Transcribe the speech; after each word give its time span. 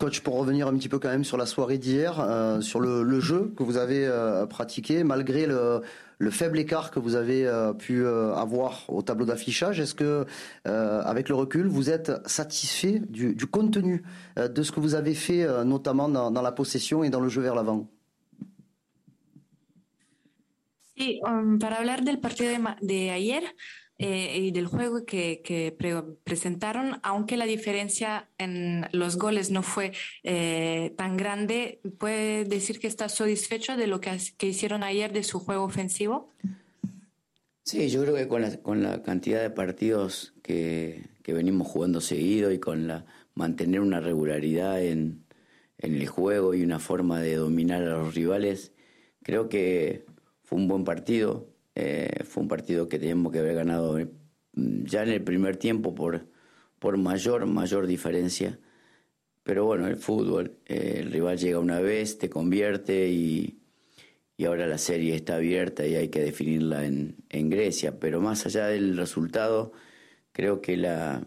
coach, 0.00 0.20
pour 0.20 0.36
revenir 0.36 0.66
un 0.66 0.74
petit 0.76 0.88
peu 0.88 0.98
quand 0.98 1.10
même 1.10 1.24
sur 1.24 1.36
la 1.36 1.44
soirée 1.44 1.76
d'hier, 1.76 2.20
euh, 2.20 2.60
sur 2.62 2.80
le, 2.80 3.20
jeu 3.20 3.52
que 3.54 3.62
vous 3.62 3.76
avez 3.76 4.06
euh, 4.06 4.46
pratiqué, 4.46 5.04
malgré 5.04 5.46
le, 5.46 5.82
faible 6.30 6.58
écart 6.58 6.90
que 6.90 6.98
vous 6.98 7.16
avez 7.16 7.48
pu 7.78 8.06
avoir 8.06 8.84
au 8.88 9.02
tableau 9.02 9.26
d'affichage, 9.26 9.80
est-ce 9.80 9.94
que, 9.94 10.26
avec 10.64 11.28
le 11.28 11.34
recul, 11.34 11.66
vous 11.66 11.88
êtes 11.88 12.12
satisfait 12.26 13.00
du, 13.08 13.46
contenu 13.46 14.02
de 14.36 14.62
ce 14.62 14.70
que 14.72 14.80
vous 14.80 14.94
avez 14.94 15.14
fait, 15.14 15.46
notamment 15.64 16.08
dans, 16.08 16.42
la 16.42 16.52
possession 16.52 17.04
et 17.04 17.10
dans 17.10 17.20
le 17.20 17.28
jeu 17.28 17.40
vers 17.40 17.54
l'avant? 17.54 17.88
Sí, 21.00 21.18
um, 21.24 21.58
para 21.58 21.78
hablar 21.78 22.02
del 22.04 22.20
partido 22.20 22.50
de 22.82 23.10
ayer, 23.10 23.42
eh, 24.02 24.38
y 24.38 24.50
del 24.50 24.66
juego 24.66 25.04
que, 25.04 25.42
que 25.44 25.76
presentaron, 26.24 27.00
aunque 27.02 27.36
la 27.36 27.44
diferencia 27.44 28.30
en 28.38 28.86
los 28.92 29.18
goles 29.18 29.50
no 29.50 29.62
fue 29.62 29.92
eh, 30.22 30.94
tan 30.96 31.18
grande, 31.18 31.80
¿puede 31.98 32.46
decir 32.46 32.80
que 32.80 32.86
está 32.86 33.10
satisfecho 33.10 33.76
de 33.76 33.86
lo 33.86 34.00
que, 34.00 34.16
que, 34.38 34.46
hicieron 34.46 34.84
ayer 34.84 35.12
de 35.12 35.22
su 35.22 35.38
juego 35.38 35.64
ofensivo? 35.64 36.32
Sí, 37.62 37.90
yo 37.90 38.00
creo 38.00 38.14
que 38.14 38.26
con 38.26 38.40
la, 38.40 38.56
con 38.62 38.82
la 38.82 39.02
cantidad 39.02 39.42
de 39.42 39.50
partidos 39.50 40.32
que, 40.42 41.04
que, 41.22 41.34
venimos 41.34 41.68
jugando 41.68 42.00
seguido 42.00 42.52
y 42.52 42.58
con 42.58 42.88
la 42.88 43.04
mantener 43.34 43.82
una 43.82 44.00
regularidad 44.00 44.82
en, 44.82 45.26
en 45.76 45.94
el 45.94 46.06
juego 46.06 46.54
y 46.54 46.62
una 46.62 46.78
forma 46.78 47.20
de 47.20 47.36
dominar 47.36 47.82
a 47.82 47.98
los 47.98 48.14
rivales, 48.14 48.72
creo 49.22 49.50
que 49.50 50.06
fue 50.42 50.58
un 50.58 50.68
buen 50.68 50.84
partido. 50.84 51.50
Eh, 51.82 52.24
fue 52.24 52.42
un 52.42 52.48
partido 52.48 52.90
que 52.90 52.98
teníamos 52.98 53.32
que 53.32 53.38
haber 53.38 53.54
ganado 53.54 53.98
mm, 54.52 54.84
ya 54.84 55.02
en 55.02 55.08
el 55.08 55.22
primer 55.22 55.56
tiempo 55.56 55.94
por, 55.94 56.26
por 56.78 56.98
mayor, 56.98 57.46
mayor 57.46 57.86
diferencia. 57.86 58.58
Pero 59.42 59.64
bueno, 59.64 59.86
el 59.86 59.96
fútbol, 59.96 60.58
eh, 60.66 60.96
el 60.98 61.10
rival 61.10 61.38
llega 61.38 61.58
una 61.58 61.80
vez, 61.80 62.18
te 62.18 62.28
convierte 62.28 63.08
y, 63.08 63.60
y, 64.36 64.44
ahora 64.44 64.66
la 64.66 64.76
serie 64.76 65.14
está 65.14 65.36
abierta 65.36 65.86
y 65.86 65.94
hay 65.94 66.08
que 66.08 66.20
definirla 66.20 66.84
en, 66.84 67.16
en, 67.30 67.48
Grecia. 67.48 67.98
Pero 67.98 68.20
más 68.20 68.44
allá 68.44 68.66
del 68.66 68.98
resultado, 68.98 69.72
creo 70.32 70.60
que 70.60 70.76
la, 70.76 71.22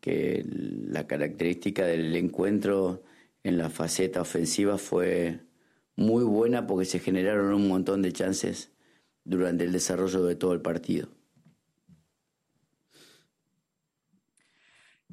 que 0.00 0.46
la 0.46 1.06
característica 1.06 1.84
del 1.84 2.16
encuentro 2.16 3.02
en 3.42 3.58
la 3.58 3.68
faceta 3.68 4.22
ofensiva 4.22 4.78
fue 4.78 5.40
muy 5.96 6.24
buena 6.24 6.66
porque 6.66 6.86
se 6.86 7.00
generaron 7.00 7.52
un 7.52 7.68
montón 7.68 8.00
de 8.00 8.12
chances 8.12 8.73
durante 9.24 9.64
el 9.64 9.72
desarrollo 9.72 10.24
de 10.24 10.36
todo 10.36 10.52
el 10.52 10.60
partido. 10.60 11.08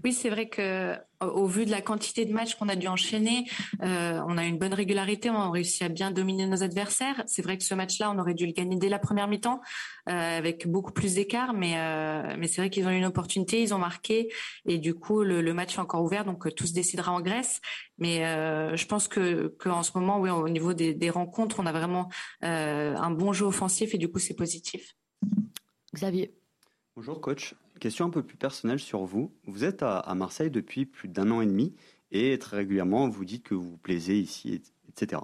Oui, 0.04 0.14
c'est 0.14 0.30
vrai 0.30 0.50
que 0.50 0.96
au 1.22 1.46
vu 1.46 1.66
de 1.66 1.72
la 1.72 1.82
quantité 1.82 2.26
de 2.26 2.34
matchs 2.34 2.56
qu'on 2.56 2.68
a 2.70 2.76
dû 2.76 2.88
enchaîner, 2.88 3.46
euh, 3.84 4.20
on 4.28 4.38
a 4.38 4.46
une 4.46 4.58
bonne 4.58 4.74
régularité, 4.74 5.30
on 5.30 5.36
a 5.36 5.52
réussi 5.52 5.84
à 5.84 5.90
bien 5.90 6.10
dominer 6.10 6.48
nos 6.48 6.64
adversaires. 6.64 7.24
C'est 7.28 7.44
vrai 7.44 7.58
que 7.58 7.64
ce 7.64 7.76
match-là, 7.76 8.12
on 8.12 8.18
aurait 8.18 8.34
dû 8.34 8.48
le 8.48 8.54
gagner 8.54 8.78
dès 8.78 8.90
la 8.90 8.98
première 8.98 9.28
mi-temps, 9.28 9.62
euh, 10.10 10.38
avec 10.38 10.68
beaucoup 10.68 10.92
plus 10.92 11.14
d'écart, 11.16 11.54
mais 11.54 11.74
euh, 11.78 12.36
mais 12.40 12.48
c'est 12.48 12.62
vrai 12.62 12.72
qu'ils 12.72 12.88
ont 12.88 12.90
eu 12.90 12.98
une 12.98 13.06
opportunité, 13.06 13.62
ils 13.62 13.74
ont 13.76 13.78
marqué, 13.78 14.34
et 14.66 14.80
du 14.80 14.96
coup 14.96 15.22
le, 15.22 15.42
le 15.42 15.54
match 15.54 15.76
est 15.76 15.80
encore 15.80 16.04
ouvert, 16.04 16.26
donc 16.26 16.54
tout 16.56 16.66
se 16.66 16.74
décidera 16.74 17.12
en 17.12 17.22
Grèce. 17.22 17.62
Mais 18.00 18.22
je 18.76 18.86
pense 18.88 19.08
que 19.08 19.56
qu'en 19.60 19.84
ce 19.84 19.92
moment, 19.96 20.20
oui, 20.20 20.32
au 20.32 20.50
niveau 20.50 20.74
des, 20.74 20.96
des 20.96 21.12
rencontres, 21.12 21.60
on 21.60 21.68
a 21.68 21.72
vraiment 21.72 22.10
un 22.42 23.12
bon 23.12 23.34
jeu 23.34 23.46
offensif, 23.46 23.94
et 23.94 24.00
du 24.00 24.12
coup 24.12 24.18
c'est 24.18 24.36
positif. 24.36 24.96
Xavier. 25.94 26.34
Bonjour 26.96 27.22
coach. 27.22 27.54
Question 27.82 28.06
un 28.06 28.10
peu 28.12 28.22
plus 28.22 28.38
personnelle 28.38 28.80
sur 28.80 29.06
vous. 29.06 29.34
Vous 29.48 29.64
êtes 29.64 29.82
à, 29.82 30.14
Marseille 30.14 30.52
depuis 30.52 30.86
plus 30.86 31.08
d'un 31.08 31.32
an 31.32 31.42
et 31.42 31.48
demi 31.48 31.74
et 32.12 32.38
très 32.38 32.58
régulièrement 32.58 33.10
vous 33.10 33.26
dites 33.26 33.42
que 33.42 33.56
vous 33.56 33.72
vous 33.72 33.78
plaisez 33.78 34.20
ici, 34.20 34.62
etc. 34.90 35.24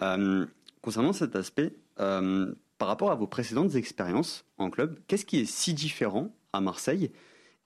Euh, 0.00 0.46
concernant 0.80 1.12
cet 1.12 1.36
aspect, 1.36 1.74
euh, 1.98 2.54
par 2.78 2.88
rapport 2.88 3.10
à 3.10 3.16
vos 3.16 3.26
précédentes 3.26 3.74
expériences 3.74 4.46
en 4.56 4.70
club, 4.70 4.98
qu'est-ce 5.08 5.26
qui 5.26 5.40
est 5.40 5.44
si 5.44 5.74
différent 5.74 6.34
à 6.54 6.62
Marseille 6.62 7.12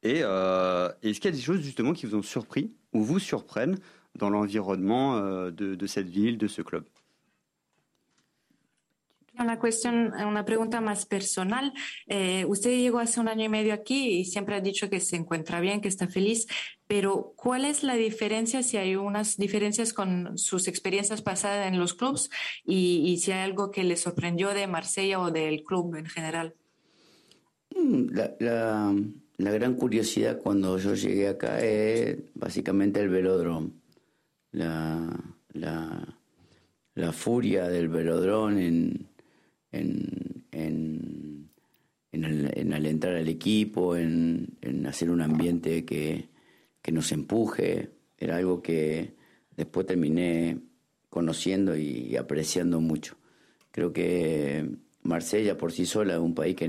Et 0.03 0.22
euh, 0.25 0.91
est-ce 1.04 1.20
qu'il 1.20 1.30
y 1.30 1.34
a 1.34 1.36
des 1.36 1.41
choses 1.41 1.60
justement 1.60 1.92
qui 1.92 2.06
vous 2.06 2.16
ont 2.16 2.22
surpris 2.22 2.72
ou 2.92 3.04
vous 3.04 3.20
surprennent 3.20 3.78
dans 4.16 4.30
l'environnement 4.30 5.16
de 5.53 5.86
cette 5.86 6.09
ville, 6.09 6.38
de 6.38 6.48
ce 6.48 6.60
club? 6.60 6.82
Una 9.37 9.59
cuestión, 9.59 10.12
una 10.15 10.45
pregunta 10.45 10.81
más 10.81 11.06
personal. 11.06 11.72
Eh, 12.06 12.45
usted 12.47 12.71
llegó 12.71 13.00
hace 13.00 13.19
un 13.19 13.27
año 13.27 13.45
y 13.45 13.49
medio 13.49 13.75
aquí 13.75 14.19
y 14.19 14.25
siempre 14.27 14.55
ha 14.55 14.61
dicho 14.61 14.89
que 14.89 15.00
se 15.00 15.17
encuentra 15.17 15.61
bien, 15.61 15.81
que 15.81 15.89
está 15.89 16.06
feliz, 16.06 16.47
pero 16.87 17.33
¿cuál 17.34 17.65
es 17.65 17.83
la 17.83 17.95
diferencia, 17.95 18.62
si 18.62 18.77
hay 18.77 18.95
unas 18.95 19.37
diferencias 19.37 19.93
con 19.93 20.39
sus 20.39 20.69
experiencias 20.69 21.21
pasadas 21.21 21.67
en 21.67 21.81
los 21.81 21.95
clubes 21.95 22.31
y, 22.65 23.17
si 23.19 23.33
hay 23.33 23.41
algo 23.41 23.72
que 23.72 23.83
le 23.83 23.97
sorprendió 23.97 24.55
de 24.55 24.69
Marsella 24.69 25.19
o 25.19 25.33
del 25.33 25.65
club 25.65 25.97
en 25.97 26.06
general? 26.06 26.55
Mm, 27.75 28.06
la, 28.39 28.95
gran 29.37 29.75
curiosidad 29.75 30.39
cuando 30.39 30.78
yo 30.78 30.95
llegué 30.95 31.27
acá 31.27 31.61
es 31.61 32.19
básicamente 32.34 33.01
el 33.01 33.09
velódromo. 33.09 33.72
La, 34.53 35.11
la 36.95 37.12
furia 37.12 37.69
del 37.69 37.89
velódromo 37.89 38.51
en 38.51 39.09
en, 39.74 40.44
en, 40.52 41.50
en, 42.12 42.72
alentar 42.72 43.14
al 43.14 43.28
equipo, 43.28 43.96
en, 43.96 44.56
hacer 44.86 45.10
un 45.10 45.20
ambiente 45.20 45.84
que, 45.84 46.28
que 46.80 46.92
nos 46.92 47.12
empuje. 47.12 47.90
Era 48.18 48.36
algo 48.36 48.62
que 48.62 49.14
después 49.56 49.86
terminé 49.86 50.58
conociendo 51.08 51.76
y 51.76 52.16
apreciando 52.16 52.80
mucho. 52.80 53.16
Creo 53.70 53.92
que 53.92 54.68
Marsella 55.02 55.58
por 55.58 55.72
sí 55.72 55.86
sola 55.86 56.14
es 56.14 56.20
un 56.20 56.34
país 56.34 56.56
que, 56.56 56.68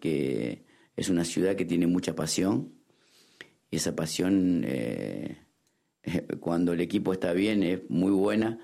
que, 0.00 0.64
es 0.96 1.08
una 1.10 1.24
ciudad 1.24 1.56
que 1.56 1.64
tiene 1.64 1.86
mucha 1.86 2.14
pasión 2.14 2.72
y 3.70 3.76
esa 3.76 3.94
pasión 3.94 4.62
eh, 4.66 5.36
cuando 6.40 6.72
el 6.72 6.80
equipo 6.80 7.12
está 7.12 7.32
bien 7.32 7.62
es 7.62 7.80
muy 7.90 8.12
buena, 8.12 8.58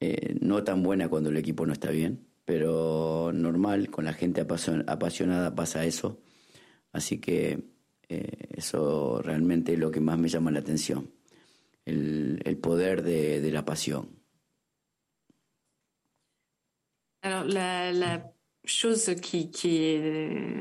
eh, 0.00 0.36
no 0.40 0.64
tan 0.64 0.82
buena 0.82 1.08
cuando 1.08 1.30
el 1.30 1.36
equipo 1.38 1.64
no 1.64 1.72
está 1.72 1.90
bien 1.90 2.25
pero 2.46 3.32
normal, 3.34 3.90
con 3.90 4.04
la 4.06 4.14
gente 4.14 4.40
apasionada 4.40 5.54
pasa 5.54 5.84
eso. 5.84 6.22
Así 6.92 7.20
que 7.20 7.64
eh, 8.08 8.48
eso 8.54 9.20
realmente 9.20 9.74
es 9.74 9.78
lo 9.78 9.90
que 9.90 10.00
más 10.00 10.16
me 10.18 10.28
llama 10.28 10.52
la 10.52 10.60
atención, 10.60 11.10
el, 11.84 12.40
el 12.44 12.56
poder 12.56 13.02
de, 13.02 13.40
de, 13.40 13.50
la 13.50 13.64
pasión. 13.64 14.08
La, 17.22 17.92
la 17.92 18.35
chose 18.70 19.14
qui, 19.22 19.48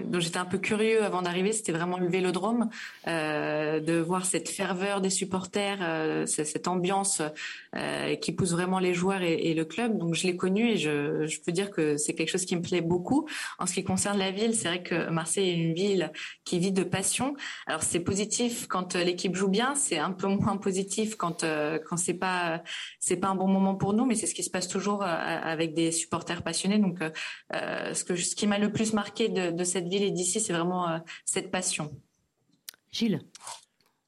dont 0.05 0.19
j'étais 0.19 0.37
un 0.37 0.45
peu 0.45 0.57
curieux 0.57 1.03
avant 1.03 1.21
d'arriver, 1.21 1.51
c'était 1.51 1.71
vraiment 1.71 1.97
le 1.97 2.07
Vélodrome, 2.07 2.69
euh, 3.07 3.79
de 3.79 3.99
voir 3.99 4.25
cette 4.25 4.49
ferveur 4.49 5.01
des 5.01 5.09
supporters, 5.09 5.79
euh, 5.81 6.25
cette 6.25 6.67
ambiance 6.67 7.21
euh, 7.75 8.15
qui 8.15 8.31
pousse 8.31 8.51
vraiment 8.51 8.79
les 8.79 8.93
joueurs 8.93 9.21
et, 9.21 9.53
le 9.53 9.65
club. 9.65 9.97
Donc 9.97 10.15
je 10.15 10.27
l'ai 10.27 10.35
connu 10.35 10.69
et 10.71 10.77
je, 10.77 11.39
peux 11.41 11.51
dire 11.51 11.71
que 11.71 11.97
c'est 11.97 12.13
quelque 12.13 12.29
chose 12.29 12.45
qui 12.45 12.55
me 12.55 12.61
plaît 12.61 12.81
beaucoup. 12.81 13.27
En 13.59 13.65
ce 13.65 13.73
qui 13.73 13.83
concerne 13.83 14.17
la 14.17 14.31
ville, 14.31 14.55
c'est 14.55 14.67
vrai 14.67 14.83
que 14.83 15.09
Marseille 15.09 15.49
est 15.49 15.55
une 15.55 15.73
ville 15.73 16.11
qui 16.43 16.59
vit 16.59 16.71
de 16.71 16.83
passion. 16.83 17.35
Alors 17.67 17.83
c'est 17.83 17.99
positif 17.99 18.67
quand 18.67 18.95
l'équipe 18.95 19.35
joue 19.35 19.49
bien, 19.49 19.75
c'est 19.75 19.97
un 19.97 20.11
peu 20.11 20.27
moins 20.27 20.57
positif 20.57 21.15
quand 21.15 21.43
euh, 21.43 21.79
quand 21.85 21.97
c'est 21.97 22.13
pas 22.13 22.61
un 23.21 23.35
bon 23.35 23.47
moment 23.47 23.75
pour 23.75 23.93
nous, 23.93 24.05
mais 24.05 24.15
c'est 24.15 24.27
ce 24.27 24.35
qui 24.35 24.43
se 24.43 24.49
passe 24.49 24.67
toujours 24.67 25.03
euh, 25.03 25.07
avec 25.07 25.73
des 25.73 25.91
supporters 25.91 26.43
passionnés. 26.43 26.79
Donc 26.79 26.99
ce, 27.95 28.03
que, 28.03 28.15
ce 28.15 28.35
qui 28.35 28.47
m'a 28.47 28.59
le 28.59 28.71
plus 28.71 28.93
marqué 28.93 29.29
de, 29.29 29.51
de 29.51 29.63
cette 29.63 29.87
ville 29.87 30.03
et 30.03 30.11
d'ici, 30.11 30.39
c'est 30.39 30.53
vraiment 30.53 30.89
euh, 30.89 30.97
cette 31.25 31.51
passion. 31.51 31.91
Gilles 32.91 33.21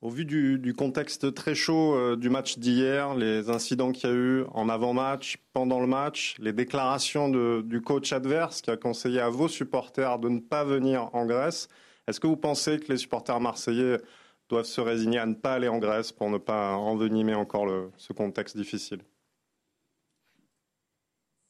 au 0.02 0.10
vu 0.10 0.26
du, 0.26 0.60
du, 0.60 0.76
contexte 0.76 1.34
très 1.34 1.56
chaud 1.56 1.96
euh, 1.96 2.16
du 2.16 2.30
match 2.30 2.60
d'hier, 2.60 3.16
les 3.16 3.50
incidents 3.50 3.92
qu'il 3.92 4.10
y 4.10 4.14
a 4.14 4.16
eu 4.16 4.44
en 4.52 4.70
avant-match, 4.70 5.38
pendant 5.54 5.80
le 5.80 5.88
match, 5.88 6.36
les 6.38 6.54
déclarations 6.54 7.30
de, 7.30 7.64
du 7.66 7.82
coach 7.82 8.14
adverse 8.14 8.62
qui 8.62 8.70
a 8.70 8.78
conseillé 8.78 9.20
à 9.20 9.30
vos 9.30 9.48
supporters 9.48 10.20
de 10.20 10.30
ne 10.30 10.40
pas 10.40 10.64
venir 10.64 11.10
en 11.14 11.26
Grèce, 11.26 11.68
est-ce 12.08 12.20
que 12.20 12.28
vous 12.28 12.38
pensez 12.38 12.80
que 12.80 12.92
les 12.92 12.98
supporters 12.98 13.40
marseillais 13.40 13.98
doivent 14.50 14.66
se 14.66 14.82
résigner 14.82 15.20
à 15.20 15.26
ne 15.26 15.34
pas 15.34 15.56
aller 15.56 15.68
en 15.68 15.80
Grèce 15.80 16.12
pour 16.12 16.30
ne 16.30 16.38
pas 16.38 16.74
envenimer 16.76 17.34
encore 17.34 17.66
le, 17.66 17.92
ce 17.98 18.14
contexte 18.14 18.56
difficile? 18.56 19.00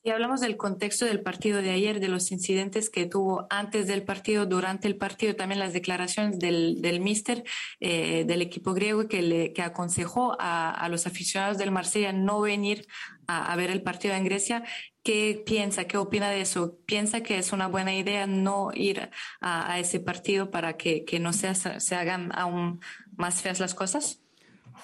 Si 0.07 0.11
hablamos 0.11 0.39
del 0.39 0.55
contexto 0.55 1.03
del 1.03 1.19
partido 1.19 1.61
de 1.61 1.71
ayer, 1.71 1.99
de 1.99 2.07
los 2.07 2.31
incidentes 2.31 2.89
que 2.89 3.07
tuvo 3.07 3.45
antes 3.49 3.87
del 3.87 4.03
partido, 4.03 4.45
durante 4.45 4.87
el 4.87 4.95
partido, 4.95 5.35
también 5.35 5.59
las 5.59 5.73
declaraciones 5.73 6.39
del, 6.39 6.81
del 6.81 7.01
míster 7.01 7.43
eh, 7.81 8.23
del 8.25 8.41
equipo 8.41 8.73
griego 8.73 9.09
que, 9.09 9.21
le, 9.21 9.53
aconsejó 9.61 10.37
a, 10.39 10.87
los 10.89 11.07
aficionados 11.07 11.57
del 11.57 11.71
Marsella 11.71 12.13
no 12.13 12.39
venir 12.39 12.87
a, 13.27 13.53
ver 13.57 13.69
el 13.69 13.81
partido 13.81 14.13
en 14.13 14.23
Grecia, 14.23 14.63
¿qué 15.03 15.43
piensa, 15.45 15.87
qué 15.87 15.97
opina 15.97 16.29
de 16.29 16.39
eso? 16.39 16.79
¿Piensa 16.85 17.19
que 17.19 17.37
es 17.37 17.51
una 17.51 17.67
buena 17.67 17.93
idea 17.93 18.27
no 18.27 18.69
ir 18.73 19.09
a, 19.41 19.77
ese 19.77 19.99
partido 19.99 20.51
para 20.51 20.77
que, 20.77 21.03
no 21.19 21.33
sea, 21.33 21.53
se 21.53 21.95
hagan 21.95 22.31
aún 22.33 22.79
más 23.17 23.41
feas 23.41 23.59
las 23.59 23.75
cosas? 23.75 24.21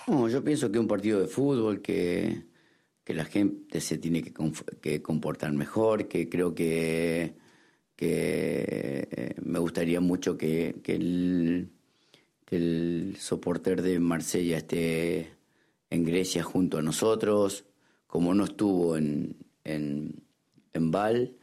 No, 0.05 0.27
yo 0.27 0.43
pienso 0.43 0.69
que 0.69 0.79
un 0.79 0.87
partido 0.89 1.21
de 1.21 1.27
fútbol 1.27 1.81
que, 1.81 2.43
que 3.03 3.13
la 3.13 3.25
gente 3.25 3.81
se 3.81 3.97
tiene 3.97 4.23
que, 4.23 5.01
comportar 5.01 5.51
mejor, 5.53 6.07
que 6.07 6.29
creo 6.29 6.55
que, 6.55 7.35
que 7.95 9.07
eh, 9.11 9.35
me 9.43 9.59
gustaría 9.59 9.99
mucho 9.99 10.37
que, 10.37 10.79
que 10.83 10.95
el, 10.95 11.69
que 12.45 12.55
el 12.55 13.15
soporter 13.19 13.81
de 13.81 13.99
Marsella 13.99 14.57
esté 14.57 15.33
en 15.89 16.03
Grecia 16.05 16.43
junto 16.43 16.77
a 16.77 16.81
nosotros, 16.81 17.65
como 18.07 18.33
no 18.33 18.45
estuvo 18.45 18.97
en, 18.97 19.35
en, 19.63 20.23
en 20.73 20.91
Val. 20.91 21.35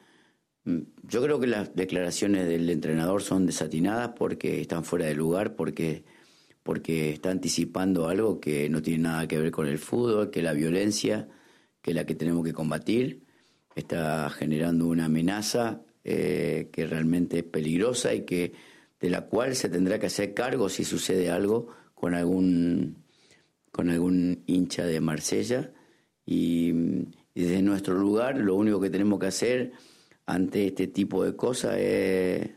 Mm, 0.65 0.81
yo 1.03 1.23
creo 1.23 1.39
que 1.41 1.47
las 1.47 1.75
declaraciones 1.75 2.49
del 2.49 2.69
entrenador 2.71 3.23
son 3.23 3.47
desatinadas 3.47 4.11
porque 4.17 4.61
están 4.61 4.85
fuera 4.85 5.07
de 5.07 5.15
lugar, 5.15 5.57
porque, 5.57 6.05
porque 6.63 7.11
está 7.11 7.31
anticipando 7.31 8.09
algo 8.09 8.41
que 8.41 8.69
no 8.71 8.81
tiene 8.83 9.05
nada 9.05 9.29
que 9.29 9.39
ver 9.39 9.51
con 9.51 9.67
el 9.67 9.79
fútbol, 9.79 10.31
que 10.31 10.43
la 10.43 10.53
violencia, 10.53 11.29
que 11.83 11.91
es 11.91 11.95
la 11.95 12.05
que 12.05 12.15
tenemos 12.15 12.45
que 12.45 12.53
combatir, 12.53 13.23
está 13.75 14.29
generando 14.31 14.87
una 14.89 15.07
amenaza 15.07 15.83
eh, 16.05 16.69
que 16.73 16.87
realmente 16.87 17.39
es 17.39 17.45
peligrosa 17.45 18.15
y 18.15 18.23
que 18.23 18.53
de 19.01 19.11
la 19.11 19.27
cual 19.27 19.57
se 19.57 19.69
tendrá 19.69 19.99
que 19.99 20.07
hacer 20.07 20.35
cargo 20.35 20.69
si 20.69 20.85
sucede 20.85 21.31
algo 21.31 21.69
con 21.95 22.15
algún 22.15 23.05
con 23.71 23.89
algún 23.89 24.43
hincha 24.47 24.85
de 24.85 25.01
Marsella. 25.01 25.73
Y, 26.27 26.73
desde 27.35 27.63
nuestro 27.63 27.95
lugar 27.95 28.37
lo 28.37 28.57
único 28.57 28.81
que 28.81 28.91
tenemos 28.91 29.19
que 29.21 29.27
hacer 29.27 29.73
ante 30.27 30.67
este 30.67 30.89
tipo 30.89 31.25
de 31.25 31.37
cosas 31.37 31.77
es 31.79 32.51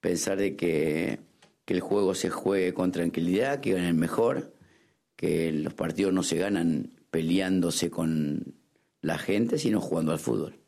pensar 0.00 0.38
de 0.38 0.56
que, 0.56 1.18
que 1.64 1.74
el 1.74 1.80
juego 1.80 2.14
se 2.14 2.30
juegue 2.30 2.72
con 2.72 2.92
tranquilidad, 2.92 3.60
que 3.60 3.72
gane 3.72 3.88
el 3.88 3.94
mejor, 3.94 4.54
que 5.16 5.52
los 5.52 5.74
partidos 5.74 6.12
no 6.14 6.22
se 6.22 6.36
ganan 6.36 6.95
peleándose 7.10 7.90
con 7.90 8.56
la 9.00 9.18
gente, 9.18 9.58
sino 9.58 9.80
jugando 9.80 10.12
al 10.12 10.18
fútbol. 10.18 10.65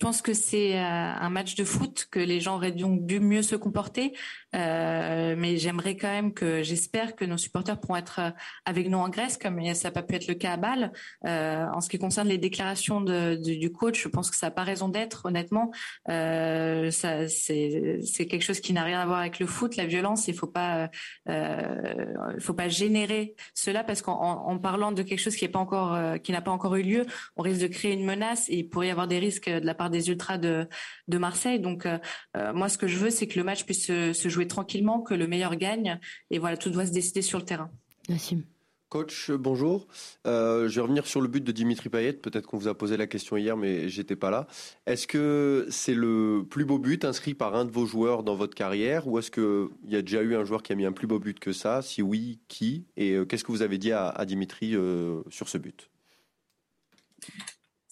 Pense 0.00 0.22
que 0.22 0.34
c'est 0.34 0.76
euh, 0.76 0.82
un 0.82 1.30
match 1.30 1.54
de 1.54 1.64
foot 1.64 2.08
que 2.10 2.18
les 2.18 2.40
gens 2.40 2.56
auraient 2.56 2.72
dû 2.72 3.20
mieux 3.20 3.42
se 3.42 3.54
comporter, 3.54 4.12
euh, 4.56 5.34
mais 5.38 5.58
j'aimerais 5.58 5.96
quand 5.96 6.08
même 6.08 6.32
que 6.32 6.62
j'espère 6.62 7.14
que 7.14 7.24
nos 7.24 7.36
supporters 7.36 7.78
pourront 7.78 7.96
être 7.96 8.18
euh, 8.18 8.30
avec 8.64 8.88
nous 8.88 8.98
en 8.98 9.08
Grèce, 9.08 9.36
comme 9.36 9.62
ça 9.74 9.88
n'a 9.88 9.92
pas 9.92 10.02
pu 10.02 10.14
être 10.14 10.26
le 10.26 10.34
cas 10.34 10.54
à 10.54 10.56
Bâle. 10.56 10.92
Euh, 11.26 11.66
en 11.72 11.80
ce 11.80 11.88
qui 11.88 11.98
concerne 11.98 12.28
les 12.28 12.38
déclarations 12.38 13.00
du 13.00 13.72
coach, 13.72 14.02
je 14.02 14.08
pense 14.08 14.30
que 14.30 14.36
ça 14.36 14.46
n'a 14.46 14.50
pas 14.50 14.64
raison 14.64 14.88
d'être, 14.88 15.26
honnêtement. 15.26 15.70
Euh, 16.08 16.90
c'est, 16.90 18.26
quelque 18.26 18.42
chose 18.42 18.60
qui 18.60 18.72
n'a 18.72 18.84
rien 18.84 19.00
à 19.00 19.06
voir 19.06 19.20
avec 19.20 19.38
le 19.38 19.46
foot, 19.46 19.76
la 19.76 19.86
violence. 19.86 20.28
Il 20.28 20.34
faut 20.34 20.46
pas, 20.46 20.88
euh, 21.28 22.38
faut 22.38 22.54
pas 22.54 22.68
générer 22.68 23.34
cela 23.54 23.84
parce 23.84 24.02
qu'en 24.02 24.20
en, 24.20 24.58
parlant 24.58 24.92
de 24.92 25.02
quelque 25.02 25.18
chose 25.18 25.36
qui 25.36 25.48
pas 25.48 25.60
qui 26.22 26.32
n'a 26.32 26.40
pas 26.40 26.50
encore 26.50 26.76
eu 26.76 26.82
lieu, 26.82 27.06
on 27.36 27.42
risque 27.42 27.60
de 27.60 27.66
créer 27.66 27.92
une 27.92 28.04
menace 28.04 28.48
et 28.48 28.56
il 28.58 28.68
pourrait 28.68 28.88
y 28.88 28.90
avoir 28.90 29.08
des 29.08 29.18
risques 29.18 29.48
de 29.48 29.66
la 29.66 29.74
par 29.90 29.98
des 29.98 30.08
ultras 30.08 30.38
de, 30.38 30.66
de 31.08 31.18
Marseille. 31.18 31.60
Donc, 31.60 31.86
euh, 31.86 31.98
euh, 32.36 32.52
moi, 32.52 32.68
ce 32.68 32.78
que 32.78 32.86
je 32.86 32.96
veux, 32.96 33.10
c'est 33.10 33.26
que 33.26 33.38
le 33.38 33.44
match 33.44 33.64
puisse 33.64 33.86
se, 33.86 34.12
se, 34.12 34.28
jouer 34.28 34.46
tranquillement, 34.46 35.00
que 35.00 35.14
le 35.14 35.26
meilleur 35.26 35.56
gagne. 35.56 35.98
Et 36.30 36.38
voilà, 36.38 36.56
tout 36.56 36.70
doit 36.70 36.86
se 36.86 36.92
décider 36.92 37.22
sur 37.22 37.38
le 37.38 37.44
terrain. 37.44 37.70
Nassim. 38.08 38.42
Coach, 38.88 39.30
bonjour. 39.30 39.86
Euh, 40.26 40.68
je 40.68 40.74
vais 40.74 40.80
revenir 40.80 41.06
sur 41.06 41.20
le 41.20 41.28
but 41.28 41.44
de 41.44 41.52
Dimitri 41.52 41.88
Payet. 41.88 42.14
Peut-être 42.14 42.46
qu'on 42.46 42.58
vous 42.58 42.66
a 42.66 42.74
posé 42.76 42.96
la 42.96 43.06
question 43.06 43.36
hier, 43.36 43.56
mais 43.56 43.88
j'étais 43.88 44.16
pas 44.16 44.30
là. 44.30 44.48
Est-ce 44.86 45.06
que 45.06 45.68
c'est 45.70 45.94
le 45.94 46.44
plus 46.50 46.64
beau 46.64 46.78
but 46.80 47.04
inscrit 47.04 47.34
par 47.34 47.54
un 47.54 47.64
de 47.64 47.70
vos 47.70 47.86
joueurs 47.86 48.24
dans 48.24 48.34
votre 48.34 48.56
carrière, 48.56 49.06
ou 49.06 49.20
est-ce 49.20 49.30
qu'il 49.30 49.68
y 49.88 49.94
a 49.94 50.02
déjà 50.02 50.22
eu 50.22 50.34
un 50.34 50.44
joueur 50.44 50.64
qui 50.64 50.72
a 50.72 50.74
mis 50.74 50.86
un 50.86 50.92
plus 50.92 51.06
beau 51.06 51.20
but 51.20 51.38
que 51.38 51.52
ça? 51.52 51.82
Si 51.82 52.02
oui, 52.02 52.40
qui? 52.48 52.84
Et 52.96 53.12
euh, 53.12 53.24
qu'est-ce 53.24 53.44
que 53.44 53.52
vous 53.52 53.62
avez 53.62 53.78
dit 53.78 53.92
à, 53.92 54.08
à 54.08 54.24
Dimitri 54.24 54.74
euh, 54.74 55.22
sur 55.30 55.48
ce 55.48 55.58
but? 55.58 55.88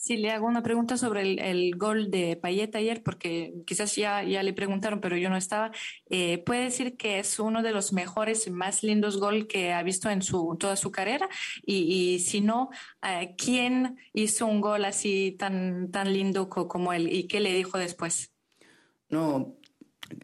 Sí, 0.08 0.16
le 0.16 0.30
hago 0.30 0.46
una 0.46 0.62
pregunta 0.62 0.96
sobre 0.96 1.20
el, 1.20 1.38
el, 1.38 1.76
gol 1.76 2.10
de 2.10 2.34
Payet 2.34 2.74
ayer, 2.76 3.02
porque 3.02 3.52
quizás 3.66 3.94
ya, 3.94 4.22
ya 4.22 4.42
le 4.42 4.54
preguntaron, 4.54 5.02
pero 5.02 5.18
yo 5.18 5.28
no 5.28 5.36
estaba. 5.36 5.70
Eh, 6.08 6.38
¿Puede 6.38 6.64
decir 6.64 6.96
que 6.96 7.18
es 7.18 7.38
uno 7.38 7.62
de 7.62 7.72
los 7.72 7.92
mejores 7.92 8.46
y 8.46 8.50
más 8.50 8.82
lindos 8.82 9.20
gol 9.20 9.46
que 9.46 9.74
ha 9.74 9.82
visto 9.82 10.08
en 10.08 10.22
su, 10.22 10.56
toda 10.58 10.76
su 10.76 10.90
carrera? 10.90 11.28
Y, 11.62 12.14
y 12.14 12.20
si 12.20 12.40
no, 12.40 12.70
eh, 13.02 13.34
¿quién 13.36 13.98
hizo 14.14 14.46
un 14.46 14.62
gol 14.62 14.86
así 14.86 15.36
tan, 15.38 15.90
tan 15.90 16.10
lindo 16.10 16.48
como 16.48 16.94
él? 16.94 17.12
¿Y 17.12 17.24
qué 17.24 17.40
le 17.40 17.52
dijo 17.52 17.76
después? 17.76 18.32
No, 19.10 19.58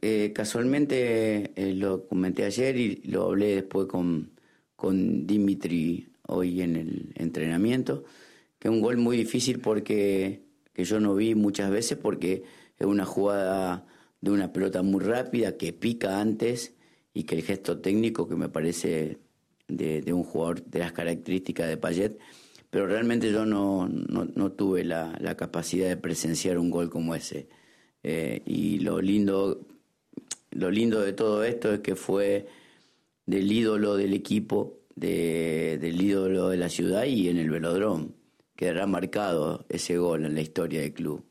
eh, 0.01 0.33
casualmente 0.35 1.53
eh, 1.57 1.75
lo 1.75 2.09
comenté 2.09 2.47
ayer 2.47 2.75
y 2.79 3.03
lo 3.03 3.25
hablé 3.25 3.57
después 3.57 3.87
con, 3.87 4.33
con 4.77 5.27
Dimitri 5.27 6.11
hoy 6.27 6.63
en 6.63 6.77
el 6.77 7.13
entrenamiento 7.17 8.05
es 8.65 8.71
un 8.71 8.81
gol 8.81 8.97
muy 8.97 9.17
difícil 9.17 9.61
porque 9.61 10.43
que 10.73 10.85
yo 10.85 10.99
no 10.99 11.15
vi 11.15 11.35
muchas 11.35 11.71
veces 11.71 11.99
porque 11.99 12.43
es 12.79 12.87
una 12.87 13.05
jugada 13.05 13.87
de 14.21 14.31
una 14.31 14.53
pelota 14.53 14.83
muy 14.83 15.05
rápida 15.05 15.57
que 15.57 15.73
pica 15.73 16.19
antes 16.19 16.75
y 17.13 17.25
que 17.25 17.37
el 17.37 17.43
gesto 17.43 17.79
técnico 17.79 18.27
que 18.27 18.37
me 18.37 18.49
parece 18.49 19.19
de, 19.69 20.13
un 20.13 20.25
jugador 20.25 20.65
de 20.65 20.79
las 20.79 20.93
características 20.93 21.69
de 21.69 21.77
Payet, 21.77 22.19
pero 22.71 22.87
realmente 22.87 23.31
yo 23.31 23.45
no, 23.47 23.87
no, 23.89 24.53
tuve 24.53 24.83
la, 24.83 25.17
la, 25.21 25.37
capacidad 25.37 25.89
de 25.89 25.97
presenciar 25.97 26.59
un 26.59 26.71
gol 26.71 26.91
como 26.91 27.15
ese. 27.15 27.49
Eh, 28.03 28.43
y 28.47 28.81
lo 28.81 29.01
lindo, 29.01 29.67
lo 30.51 30.71
lindo 30.71 31.01
de 31.01 31.13
todo 31.13 31.45
esto 31.45 31.73
es 31.75 31.81
que 31.81 31.95
fue 31.95 32.47
del 33.27 33.53
ídolo 33.53 33.97
del 33.97 34.15
equipo, 34.15 34.81
de, 34.97 35.79
del 35.81 36.01
ídolo 36.01 36.49
de 36.49 36.57
la 36.57 36.69
ciudad 36.69 37.05
y 37.05 37.29
en 37.29 37.39
el 37.39 37.51
velodrome. 37.51 38.24
Quedará 38.57 38.87
marcado 38.87 39.65
ese 39.69 39.97
gol 39.97 40.25
en 40.25 40.35
la 40.35 40.41
historia 40.41 40.81
del 40.81 40.93
club. 40.93 41.25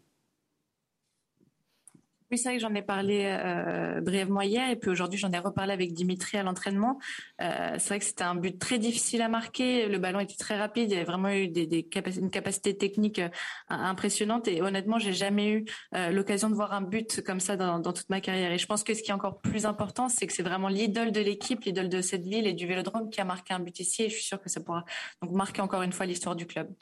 Oui, 2.33 2.39
c'est 2.39 2.49
vrai 2.49 2.57
que 2.57 2.63
j'en 2.63 2.73
ai 2.73 2.81
parlé 2.81 3.25
euh, 3.27 4.01
brièvement 4.01 4.41
hier 4.41 4.67
et 4.71 4.75
puis 4.75 4.89
aujourd'hui 4.89 5.19
j'en 5.19 5.31
ai 5.31 5.37
reparlé 5.37 5.71
avec 5.71 5.93
Dimitri 5.93 6.39
à 6.39 6.41
l'entraînement. 6.41 6.97
Euh, 7.41 7.75
c'est 7.77 7.89
vrai 7.89 7.99
que 7.99 8.05
c'était 8.05 8.23
un 8.23 8.33
but 8.33 8.57
très 8.57 8.79
difficile 8.79 9.21
à 9.21 9.29
marquer, 9.29 9.87
le 9.87 9.99
ballon 9.99 10.19
était 10.19 10.35
très 10.35 10.57
rapide, 10.57 10.89
il 10.89 10.93
y 10.93 10.95
avait 10.95 11.05
vraiment 11.05 11.29
eu 11.29 11.43
une 11.53 12.31
capacité 12.31 12.75
technique 12.75 13.19
euh, 13.19 13.29
impressionnante 13.69 14.47
et 14.47 14.63
honnêtement 14.63 14.97
j'ai 14.97 15.13
jamais 15.13 15.51
eu 15.51 15.65
l'occasion 16.09 16.49
de 16.49 16.55
voir 16.55 16.73
un 16.73 16.81
but 16.81 17.21
comme 17.21 17.39
ça 17.39 17.55
dans, 17.55 17.77
dans, 17.77 17.93
toute 17.93 18.09
ma 18.09 18.19
carrière. 18.19 18.51
Et 18.51 18.57
je 18.57 18.65
pense 18.65 18.83
que 18.83 18.95
ce 18.95 19.03
qui 19.03 19.11
est 19.11 19.13
encore 19.13 19.39
plus 19.39 19.67
important, 19.67 20.09
c'est 20.09 20.25
que 20.25 20.33
c'est 20.33 20.41
vraiment 20.41 20.69
l'idole 20.69 21.11
de 21.11 21.21
l'équipe, 21.21 21.63
l'idole 21.65 21.89
de 21.89 22.01
cette 22.01 22.25
ville 22.25 22.47
et 22.47 22.53
du 22.53 22.65
Vélodrome 22.65 23.11
qui 23.11 23.21
a 23.21 23.25
marqué 23.25 23.53
un 23.53 23.59
but 23.59 23.79
ici 23.79 24.05
et 24.05 24.09
je 24.09 24.15
suis 24.15 24.25
sûre 24.25 24.41
que 24.41 24.49
ça 24.49 24.59
pourra 24.59 24.85
donc 25.21 25.33
marquer 25.33 25.61
encore 25.61 25.83
une 25.83 25.91
fois 25.91 26.07
l'histoire 26.07 26.35
du 26.35 26.47
club. 26.47 26.73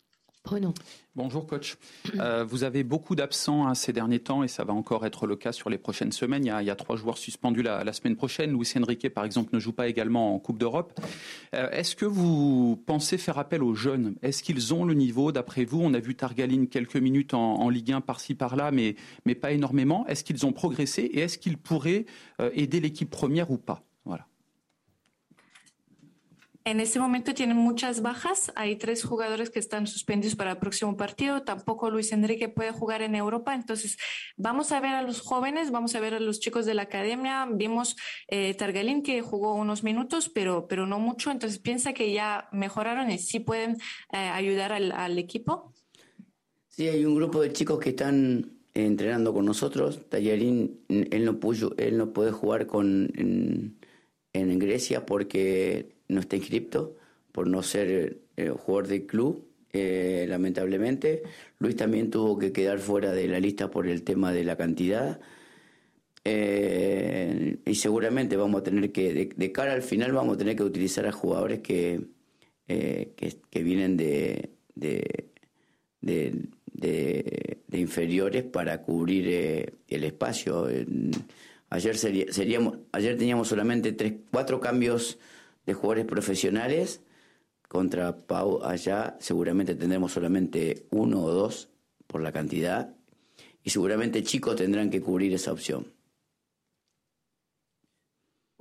Bonjour 1.15 1.45
coach. 1.45 1.77
Euh, 2.19 2.43
vous 2.43 2.63
avez 2.63 2.83
beaucoup 2.83 3.15
d'absents 3.15 3.67
hein, 3.67 3.75
ces 3.75 3.93
derniers 3.93 4.19
temps 4.19 4.43
et 4.43 4.47
ça 4.47 4.63
va 4.63 4.73
encore 4.73 5.05
être 5.05 5.27
le 5.27 5.35
cas 5.35 5.51
sur 5.51 5.69
les 5.69 5.77
prochaines 5.77 6.11
semaines. 6.11 6.45
Il 6.45 6.65
y 6.65 6.69
a, 6.69 6.75
trois 6.75 6.95
joueurs 6.95 7.17
suspendus 7.17 7.61
la, 7.61 7.93
semaine 7.93 8.15
prochaine. 8.15 8.51
Luis 8.51 8.67
Enrique, 8.75 9.07
par 9.13 9.23
exemple, 9.23 9.51
ne 9.53 9.59
joue 9.59 9.71
pas 9.71 9.87
également 9.87 10.33
en 10.33 10.39
Coupe 10.39 10.57
d'Europe. 10.57 10.99
Euh, 11.53 11.69
Est-ce 11.69 11.95
que 11.95 12.05
vous 12.05 12.81
pensez 12.85 13.17
faire 13.17 13.37
appel 13.37 13.61
aux 13.63 13.75
jeunes? 13.75 14.15
Est-ce 14.23 14.41
qu'ils 14.41 14.73
ont 14.73 14.83
le 14.83 14.93
niveau? 14.93 15.31
D'après 15.31 15.63
vous 15.63 15.79
On 15.81 15.93
a 15.93 15.99
vu 15.99 16.15
Targaline 16.15 16.67
quelques 16.67 16.97
minutes 16.97 17.33
en, 17.33 17.69
Ligue 17.69 17.93
1 17.93 18.01
par-ci 18.01 18.35
par-là, 18.35 18.71
mais, 18.71 18.95
mais 19.25 19.35
pas 19.35 19.51
énormément. 19.51 20.05
Est-ce 20.07 20.23
qu'ils 20.23 20.45
ont 20.45 20.51
progressé 20.51 21.03
et 21.03 21.19
est-ce 21.19 21.37
qu'ils 21.37 21.57
pourraient 21.57 22.05
euh, 22.41 22.49
aider 22.53 22.79
l'équipe 22.79 23.09
première 23.09 23.51
ou 23.51 23.57
pas? 23.57 23.83
En 26.63 26.79
este 26.79 26.99
momento 26.99 27.33
tienen 27.33 27.57
muchas 27.57 28.03
bajas. 28.03 28.51
Hay 28.55 28.75
tres 28.75 29.03
jugadores 29.03 29.49
que 29.49 29.57
están 29.57 29.87
suspendidos 29.87 30.35
para 30.35 30.51
el 30.51 30.57
próximo 30.57 30.95
partido. 30.95 31.41
Tampoco 31.41 31.89
Luis 31.89 32.11
Enrique 32.11 32.49
puede 32.49 32.71
jugar 32.71 33.01
en 33.01 33.15
Europa. 33.15 33.55
Entonces, 33.55 33.97
vamos 34.37 34.71
a 34.71 34.79
ver 34.79 34.91
a 34.91 35.01
los 35.01 35.21
jóvenes, 35.21 35.71
vamos 35.71 35.95
a 35.95 35.99
ver 35.99 36.13
a 36.13 36.19
los 36.19 36.39
chicos 36.39 36.67
de 36.67 36.75
la 36.75 36.83
academia. 36.83 37.47
Vimos 37.51 37.95
eh, 38.27 38.53
Targalín 38.53 39.01
que 39.01 39.23
jugó 39.23 39.55
unos 39.55 39.83
minutos, 39.83 40.29
pero, 40.29 40.67
pero 40.67 40.85
no 40.85 40.99
mucho. 40.99 41.31
Entonces, 41.31 41.57
piensa 41.57 41.93
que 41.93 42.13
ya 42.13 42.47
mejoraron 42.51 43.09
y 43.09 43.17
sí 43.17 43.39
pueden 43.39 43.77
eh, 44.13 44.17
ayudar 44.17 44.71
al, 44.71 45.17
equipo. 45.17 45.73
Sí, 46.67 46.87
hay 46.87 47.05
un 47.05 47.15
grupo 47.15 47.41
de 47.41 47.51
chicos 47.53 47.79
que 47.79 47.89
están 47.89 48.59
entrenando 48.75 49.33
con 49.33 49.45
nosotros. 49.45 50.07
Tallarín, 50.09 50.81
él 50.89 51.25
no, 51.25 51.39
pudo, 51.39 51.73
él 51.77 51.97
no 51.97 52.13
puede 52.13 52.31
jugar 52.31 52.67
con, 52.67 53.11
en 53.15 54.59
Grecia 54.59 55.07
porque 55.07 56.00
no 56.11 56.19
está 56.19 56.35
inscripto 56.35 56.97
por 57.31 57.47
no 57.47 57.63
ser 57.63 58.19
eh, 58.35 58.49
jugador 58.49 58.87
del 58.87 59.05
club, 59.05 59.47
eh, 59.71 60.25
lamentablemente. 60.27 61.23
Luis 61.59 61.75
también 61.75 62.11
tuvo 62.11 62.37
que 62.37 62.51
quedar 62.51 62.79
fuera 62.79 63.11
de 63.11 63.27
la 63.27 63.39
lista 63.39 63.71
por 63.71 63.87
el 63.87 64.03
tema 64.03 64.33
de 64.33 64.43
la 64.43 64.57
cantidad. 64.57 65.19
Eh, 66.23 67.57
y 67.65 67.75
seguramente 67.75 68.35
vamos 68.35 68.61
a 68.61 68.63
tener 68.63 68.91
que, 68.91 69.13
de, 69.13 69.29
de, 69.35 69.51
cara 69.51 69.73
al 69.73 69.81
final, 69.81 70.11
vamos 70.11 70.35
a 70.35 70.37
tener 70.37 70.55
que 70.55 70.63
utilizar 70.63 71.07
a 71.07 71.11
jugadores 71.11 71.61
que, 71.61 72.01
que, 72.67 73.63
vienen 73.63 73.97
de, 73.97 74.51
de, 74.75 75.25
de 76.01 77.79
inferiores 77.79 78.43
para 78.43 78.81
cubrir 78.83 79.73
el 79.87 80.03
espacio. 80.03 80.67
Ayer, 81.69 81.97
sería, 81.97 82.25
seríamos, 82.31 82.79
ayer 82.91 83.17
teníamos 83.17 83.47
solamente 83.47 83.93
tres, 83.93 84.13
cuatro 84.29 84.59
cambios 84.59 85.17
de 85.65 85.73
jugadores 85.73 86.05
profesionales. 86.05 87.01
Contra 87.67 88.25
Pau 88.27 88.63
allá 88.63 89.17
seguramente 89.19 89.75
tendremos 89.75 90.11
solamente 90.11 90.87
uno 90.91 91.23
o 91.23 91.31
dos 91.31 91.69
por 92.07 92.21
la 92.21 92.31
cantidad. 92.31 92.95
Y 93.63 93.69
seguramente 93.69 94.23
chicos 94.23 94.55
tendrán 94.55 94.89
que 94.89 95.01
cubrir 95.01 95.33
esa 95.33 95.51
opción. 95.51 95.93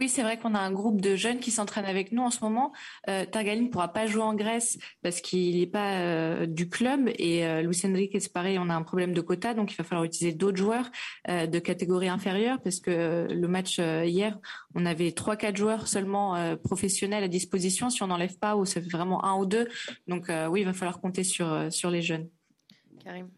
Oui, 0.01 0.09
c'est 0.09 0.23
vrai 0.23 0.39
qu'on 0.39 0.55
a 0.55 0.59
un 0.59 0.73
groupe 0.73 1.03
de 1.03 1.15
jeunes 1.15 1.41
qui 1.41 1.51
s'entraînent 1.51 1.85
avec 1.85 2.11
nous 2.11 2.23
en 2.23 2.31
ce 2.31 2.41
moment. 2.43 2.73
Euh, 3.11 3.27
Targaline 3.27 3.65
ne 3.65 3.69
pourra 3.69 3.89
pas 3.89 4.07
jouer 4.07 4.23
en 4.23 4.35
Grèce 4.35 4.79
parce 5.03 5.21
qu'il 5.21 5.59
n'est 5.59 5.67
pas 5.67 5.99
euh, 5.99 6.47
du 6.47 6.71
club 6.71 7.11
et 7.19 7.47
euh, 7.47 7.61
Luis 7.61 7.83
Enrique, 7.85 8.17
c'est 8.19 8.33
pareil, 8.33 8.59
on 8.59 8.71
a 8.71 8.75
un 8.75 8.83
problème 8.83 9.13
de 9.13 9.21
quota, 9.21 9.53
donc 9.53 9.73
il 9.73 9.77
va 9.77 9.85
falloir 9.85 10.05
utiliser 10.05 10.35
d'autres 10.35 10.57
joueurs 10.57 10.91
euh, 11.29 11.47
de 11.47 11.59
catégorie 11.59 12.09
inférieure 12.09 12.63
parce 12.63 12.81
que 12.81 12.91
euh, 12.91 13.27
le 13.29 13.47
match 13.47 13.79
hier, 13.79 14.39
on 14.75 14.87
avait 14.87 15.13
trois, 15.13 15.37
quatre 15.37 15.59
joueurs 15.59 15.87
seulement 15.87 16.57
professionnels 16.65 17.25
à 17.25 17.29
disposition. 17.29 17.91
Si 17.91 18.03
on 18.03 18.07
n'enlève 18.07 18.39
pas, 18.39 18.57
ou 18.57 18.65
ça 18.65 18.81
fait 18.81 18.89
vraiment 18.89 19.23
un 19.25 19.37
ou 19.37 19.45
deux. 19.45 19.69
Donc 20.09 20.31
oui, 20.49 20.61
il 20.61 20.65
va 20.65 20.73
falloir 20.73 21.01
compter 21.01 21.25
sur, 21.25 21.71
sur 21.71 21.91
les 21.91 22.01
jeunes. 22.01 22.29
Karim. 23.05 23.29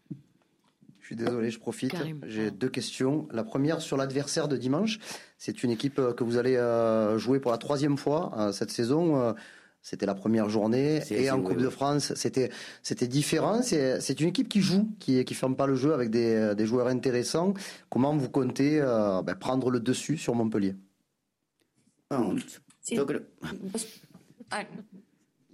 Je 1.03 1.07
suis 1.07 1.15
désolé, 1.17 1.51
je 1.51 1.59
profite. 1.59 1.93
J'ai 2.27 2.49
deux 2.49 2.69
questions. 2.69 3.27
La 3.33 3.43
première 3.43 3.81
sur 3.81 3.97
l'adversaire 3.97 4.47
de 4.47 4.55
dimanche. 4.55 4.99
C'est 5.37 5.61
une 5.61 5.69
équipe 5.69 5.99
euh, 5.99 6.13
que 6.13 6.23
vous 6.23 6.37
allez 6.37 6.55
euh, 6.55 7.17
jouer 7.17 7.41
pour 7.41 7.51
la 7.51 7.57
troisième 7.57 7.97
fois 7.97 8.31
euh, 8.37 8.51
cette 8.53 8.71
saison. 8.71 9.35
C'était 9.81 10.05
la 10.05 10.15
première 10.15 10.47
journée 10.47 11.01
et 11.11 11.29
en 11.29 11.41
Coupe 11.41 11.57
de 11.57 11.67
France, 11.67 12.13
c'était 12.15 12.49
c'était 12.81 13.07
différent. 13.07 13.61
C'est 13.61 14.21
une 14.21 14.29
équipe 14.29 14.47
qui 14.47 14.61
joue, 14.61 14.87
qui 14.97 15.25
qui 15.25 15.33
ferme 15.33 15.57
pas 15.57 15.67
le 15.67 15.75
jeu 15.75 15.93
avec 15.93 16.09
des, 16.09 16.55
des 16.55 16.65
joueurs 16.65 16.87
intéressants. 16.87 17.53
Comment 17.89 18.15
vous 18.15 18.29
comptez 18.29 18.79
ben, 18.79 19.35
prendre 19.35 19.69
le 19.69 19.81
dessus 19.81 20.17
sur 20.17 20.35
Montpellier? 20.35 20.75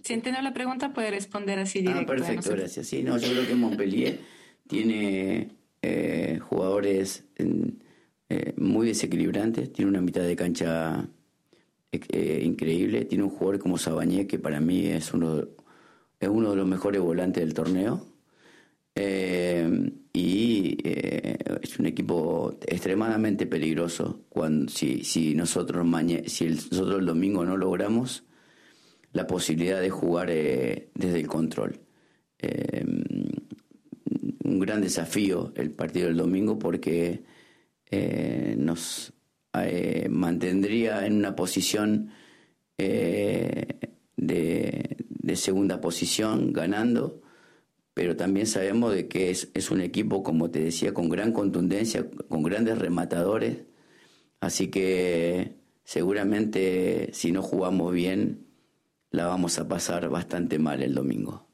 Si 0.04 0.14
entiendo 0.14 0.42
la 0.42 0.54
pregunta, 0.54 0.94
puede 0.94 1.10
responder 1.10 1.54
así 1.54 1.80
directo. 1.82 2.02
Ah, 2.02 2.06
perfecto, 2.06 2.52
gracias. 2.52 2.88
Sí, 2.88 3.04
no, 3.04 3.18
yo 3.18 3.30
creo 3.32 3.48
que 3.48 3.56
Montpellier 3.56 4.20
tiene 4.70 5.50
eh, 5.82 6.40
jugadores 6.48 7.26
eh, 7.38 8.54
muy 8.56 8.86
desequilibrantes, 8.86 9.74
tiene 9.74 9.90
una 9.90 10.00
mitad 10.00 10.22
de 10.22 10.36
cancha 10.36 11.10
eh, 11.92 12.42
increíble, 12.46 13.06
tiene 13.06 13.24
un 13.24 13.32
jugador 13.32 13.58
como 13.58 13.80
Sabañé 13.80 14.28
que 14.28 14.38
para 14.38 14.60
mí 14.60 14.86
es 14.86 15.12
uno, 15.12 15.44
es 16.20 16.30
uno 16.30 16.52
de 16.52 16.56
los 16.56 16.68
mejores 16.68 17.02
volantes 17.02 17.44
del 17.44 17.56
torneo. 17.56 18.06
y 20.14 20.78
es 20.84 21.80
un 21.80 21.86
equipo 21.86 22.58
extremadamente 22.68 23.48
peligroso 23.48 24.22
cuando 24.30 24.72
si, 24.72 25.04
si 25.04 25.34
nosotros 25.34 25.88
si 26.28 26.46
nosotros 26.50 27.00
el 27.00 27.06
domingo 27.06 27.44
no 27.46 27.58
logramos 27.58 28.24
la 29.14 29.26
posibilidad 29.26 29.82
de 29.82 29.90
jugar 29.90 30.28
desde 30.28 31.20
el 31.20 31.28
control 31.28 31.80
un 34.60 34.66
gran 34.66 34.82
desafío 34.82 35.54
el 35.56 35.72
partido 35.72 36.08
del 36.08 36.18
domingo 36.18 36.60
porque 36.60 37.24
eh, 37.90 38.56
nos 38.58 39.14
eh, 39.54 40.08
mantendría 40.10 41.06
en 41.06 41.16
una 41.16 41.34
posición 41.34 42.12
eh, 42.78 43.80
de, 44.18 44.98
segunda 45.36 45.80
posición 45.80 46.52
ganando, 46.52 47.22
pero 47.94 48.18
también 48.18 48.48
sabemos 48.48 48.94
de 48.94 49.08
que 49.08 49.30
es, 49.30 49.50
es 49.54 49.72
un 49.72 49.80
equipo, 49.80 50.24
como 50.24 50.50
te 50.52 50.60
decía, 50.60 50.94
con 50.94 51.08
gran 51.08 51.32
contundencia, 51.32 52.10
con 52.28 52.44
grandes 52.44 52.78
rematadores, 52.80 53.60
así 54.42 54.68
que 54.68 55.56
seguramente 55.86 57.12
si 57.14 57.32
no 57.32 57.42
jugamos 57.44 57.94
bien 57.94 58.48
la 59.12 59.28
vamos 59.28 59.60
a 59.60 59.68
pasar 59.68 60.10
bastante 60.10 60.60
mal 60.60 60.82
el 60.82 60.96
domingo. 60.96 61.49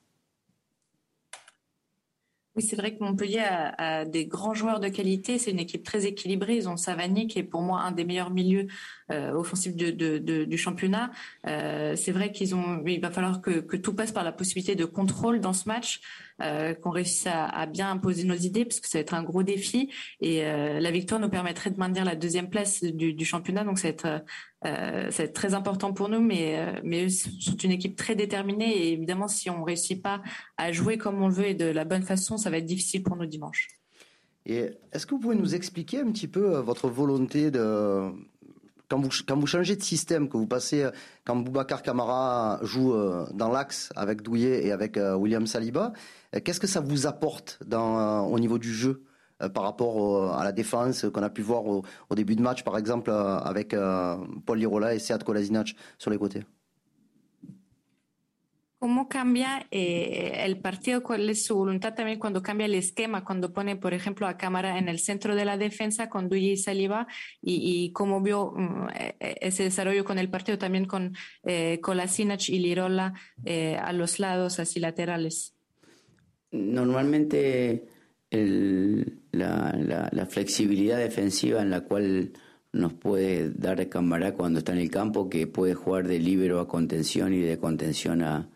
Oui, 2.56 2.64
c'est 2.64 2.78
vrai 2.78 2.96
que 2.96 3.04
Montpellier 3.04 3.44
a, 3.44 4.06
des 4.06 4.26
grands 4.26 4.54
joueurs 4.54 4.80
de 4.80 4.88
qualité. 4.88 5.38
C'est 5.40 5.52
une 5.52 5.60
équipe 5.60 5.84
très 5.84 6.06
équilibrée. 6.06 6.56
Ils 6.56 6.70
ont 6.70 6.78
Savanier, 6.78 7.28
qui 7.28 7.40
est 7.40 7.44
pour 7.44 7.62
moi 7.62 7.82
un 7.82 7.92
des 7.92 8.06
meilleurs 8.06 8.32
milieux 8.32 8.68
euh, 9.12 9.34
offensifs 9.34 9.76
du 9.76 10.58
championnat. 10.58 11.12
Euh, 11.48 11.96
c'est 11.96 12.12
vrai 12.12 12.32
qu'ils 12.32 12.56
ont. 12.56 12.84
Il 12.86 13.02
va 13.02 13.12
falloir 13.12 13.42
que, 13.42 13.76
tout 13.76 13.94
passe 13.94 14.12
par 14.12 14.24
la 14.24 14.32
possibilité 14.32 14.76
de 14.76 14.86
contrôle 14.86 15.40
dans 15.40 15.54
ce 15.54 15.68
match. 15.68 16.02
Euh, 16.42 16.74
qu'on 16.74 16.90
réussisse 16.90 17.28
à, 17.28 17.66
bien 17.66 17.90
imposer 17.90 18.26
nos 18.26 18.36
idées, 18.36 18.66
parce 18.66 18.82
que 18.82 18.90
ça 18.90 18.98
va 18.98 19.04
être 19.04 19.14
un 19.14 19.24
gros 19.24 19.42
défi. 19.42 19.90
Et 20.20 20.44
euh, 20.44 20.82
la 20.82 20.92
victoire 20.92 21.22
nous 21.22 21.30
permettrait 21.30 21.72
de 21.72 21.78
maintenir 21.78 22.04
la 22.04 22.18
deuxième 22.18 22.50
place 22.50 22.84
du, 22.84 23.24
championnat, 23.24 23.64
donc 23.64 23.80
ça 23.80 23.88
va, 23.88 23.94
être, 23.94 24.26
euh, 24.66 25.28
très 25.34 25.54
important 25.54 25.94
pour 25.94 26.10
nous. 26.10 26.20
Mais, 26.20 26.82
mais 26.84 27.06
eux 27.06 27.10
sont 27.10 27.56
une 27.56 27.72
équipe 27.72 27.96
très 27.96 28.16
déterminée, 28.16 28.70
et 28.70 28.92
évidemment, 28.92 29.30
si 29.30 29.50
on 29.50 29.64
réussit 29.64 30.02
pas 30.02 30.22
à 30.58 30.74
jouer 30.74 30.98
comme 30.98 31.22
on 31.22 31.30
le 31.30 31.34
veut 31.34 31.48
et 31.48 31.56
de 31.56 31.68
la 31.68 31.86
bonne 31.86 32.04
façon, 32.04 32.36
ça 32.36 32.50
va 32.50 32.58
être 32.58 32.66
difficile 32.66 33.02
pour 33.02 33.16
nous 33.16 33.26
dimanche. 33.26 33.70
Et 34.46 34.72
est-ce 34.92 35.06
que 35.06 35.16
vous 35.16 35.22
pouvez 35.22 35.36
nous 35.36 35.56
expliquer 35.56 36.00
un 36.00 36.12
petit 36.12 36.28
peu 36.28 36.58
votre 36.58 36.90
volonté 36.90 37.50
de 37.50 38.12
quand 38.90 39.00
vous, 39.00 39.48
changez 39.48 39.76
de 39.76 39.84
système, 39.84 40.30
que 40.30 40.38
vous 40.38 40.48
passez, 40.48 40.88
quand 41.26 41.36
Boubacar 41.36 41.82
Camara 41.82 42.60
joue 42.64 42.94
dans 43.34 43.50
l'axe 43.50 43.92
avec 43.96 44.22
Douillet 44.22 44.66
et 44.66 44.72
avec 44.72 45.00
William 45.18 45.48
Saliba, 45.48 45.94
euh, 46.36 46.40
qu'est-ce 46.44 46.60
que 46.60 46.68
ça 46.68 46.80
vous 46.80 47.08
apporte 47.08 47.60
euh, 47.72 48.20
au 48.20 48.40
niveau 48.40 48.58
du 48.58 48.74
jeu 48.74 49.04
euh, 49.42 49.50
par 49.50 49.64
rapport 49.64 50.34
à 50.34 50.44
la 50.44 50.52
défense 50.52 51.06
qu'on 51.14 51.24
a 51.24 51.30
pu 51.30 51.42
voir 51.42 51.66
au, 51.66 51.84
début 52.16 52.36
de 52.36 52.42
match, 52.42 52.64
par 52.64 52.78
exemple, 52.78 53.12
avec 53.12 53.76
Paul 54.46 54.58
Lirola 54.58 54.96
et 54.96 55.00
Sead 55.00 55.24
Kolasinac 55.24 55.76
sur 55.98 56.12
les 56.12 56.18
côtés? 56.18 56.44
¿Cómo 58.86 59.10
cambia 59.10 59.66
eh, 59.72 60.44
el 60.46 60.60
partido? 60.60 61.02
¿Cuál 61.02 61.28
es 61.28 61.44
su 61.44 61.56
voluntad 61.56 61.96
también 61.96 62.20
cuando 62.20 62.44
cambia 62.44 62.66
el 62.66 62.76
esquema? 62.76 63.26
Cuando 63.26 63.52
pone, 63.52 63.76
por 63.76 63.96
ejemplo, 63.96 64.28
a 64.28 64.38
Cámara 64.38 64.78
en 64.78 64.90
el 64.90 65.00
centro 65.00 65.36
de 65.36 65.44
la 65.44 65.58
defensa 65.58 66.08
con 66.08 66.30
Duye 66.30 66.52
y 66.52 66.58
Saliba 66.58 67.08
y, 67.42 67.92
cómo 67.94 68.22
vio 68.22 68.54
mm, 68.56 68.90
e, 68.94 69.16
e, 69.20 69.38
ese 69.42 69.64
desarrollo 69.64 70.06
con 70.06 70.20
el 70.20 70.30
partido 70.30 70.60
también 70.60 70.86
con 70.86 71.16
eh, 71.46 71.82
y 71.82 72.60
Lirola 72.60 73.16
eh, 73.44 73.76
a 73.76 73.92
los 73.92 74.20
lados, 74.20 74.60
así 74.60 74.80
laterales. 74.80 75.56
Normalmente 76.52 77.88
la, 79.32 80.28
flexibilidad 80.30 81.00
defensiva 81.00 81.64
en 81.64 81.72
la 81.72 81.82
cual 81.82 82.34
nos 82.72 82.94
puede 82.94 83.50
dar 83.50 83.90
Camará 83.90 84.36
cuando 84.36 84.60
está 84.60 84.74
en 84.74 84.78
el 84.78 84.92
campo, 84.92 85.28
que 85.28 85.48
puede 85.48 85.74
jugar 85.74 86.08
de 86.08 86.20
libero 86.20 86.60
a 86.60 86.68
contención 86.68 87.34
y 87.34 87.40
de 87.40 87.58
contención 87.58 88.22
a, 88.22 88.52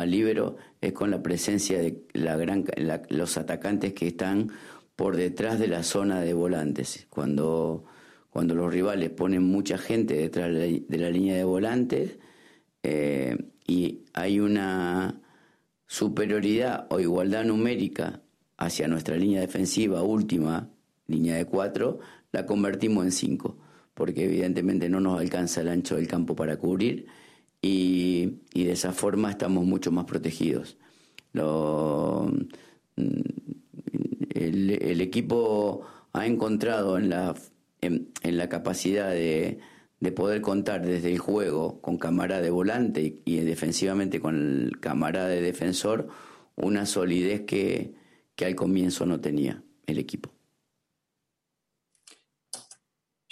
a 0.00 0.06
libero, 0.06 0.56
es 0.80 0.94
con 0.94 1.10
la 1.10 1.22
presencia 1.22 1.78
de 1.78 2.02
la 2.14 2.34
gran, 2.36 2.64
los 3.10 3.36
atacantes 3.36 3.92
que 3.92 4.08
están 4.08 4.50
por 4.96 5.16
detrás 5.16 5.58
de 5.58 5.68
la 5.68 5.82
zona 5.82 6.22
de 6.22 6.32
volantes. 6.32 7.06
Cuando, 7.10 7.84
cuando 8.30 8.54
los 8.54 8.72
rivales 8.72 9.10
ponen 9.10 9.42
mucha 9.42 9.76
gente 9.76 10.14
detrás 10.14 10.52
de 10.54 10.84
la, 10.88 11.10
línea 11.10 11.36
de 11.36 11.44
volantes 11.44 12.18
eh, 12.82 13.36
y 13.66 14.04
hay 14.14 14.40
una 14.40 15.20
superioridad 15.86 16.86
o 16.88 16.98
igualdad 16.98 17.44
numérica 17.44 18.22
hacia 18.56 18.88
nuestra 18.88 19.16
línea 19.16 19.42
defensiva 19.42 20.02
última, 20.02 20.70
línea 21.08 21.36
de 21.36 21.44
cuatro, 21.44 21.98
la 22.32 22.46
convertimos 22.46 23.04
en 23.04 23.12
cinco, 23.12 23.58
porque 23.92 24.24
evidentemente 24.24 24.88
no 24.88 25.00
nos 25.00 25.20
alcanza 25.20 25.60
el 25.60 25.68
ancho 25.68 25.96
del 25.96 26.08
campo 26.08 26.34
para 26.34 26.56
cubrir 26.56 27.06
y, 27.62 28.38
de 28.54 28.72
esa 28.72 28.92
forma 28.92 29.30
estamos 29.30 29.64
mucho 29.64 29.90
más 29.92 30.04
protegidos. 30.04 30.76
Mm, 31.32 32.42
el, 34.34 35.00
equipo 35.00 35.86
ha 36.12 36.26
encontrado 36.26 36.98
en 36.98 37.10
la, 37.10 37.34
en 37.80 38.10
la 38.22 38.48
capacidad 38.48 39.10
de, 39.10 39.60
de 40.00 40.12
poder 40.12 40.40
contar 40.40 40.84
desde 40.84 41.12
el 41.12 41.18
juego 41.18 41.80
con 41.82 41.98
cámara 41.98 42.40
de 42.40 42.50
volante 42.50 43.20
y, 43.24 43.36
defensivamente 43.40 44.18
con 44.18 44.70
cámara 44.80 45.26
de 45.26 45.42
defensor 45.42 46.08
una 46.56 46.86
solidez 46.86 47.42
que, 47.42 47.94
que 48.34 48.46
al 48.46 48.54
comienzo 48.54 49.06
no 49.06 49.20
tenía 49.20 49.62
el 49.86 49.98
equipo. 49.98 50.32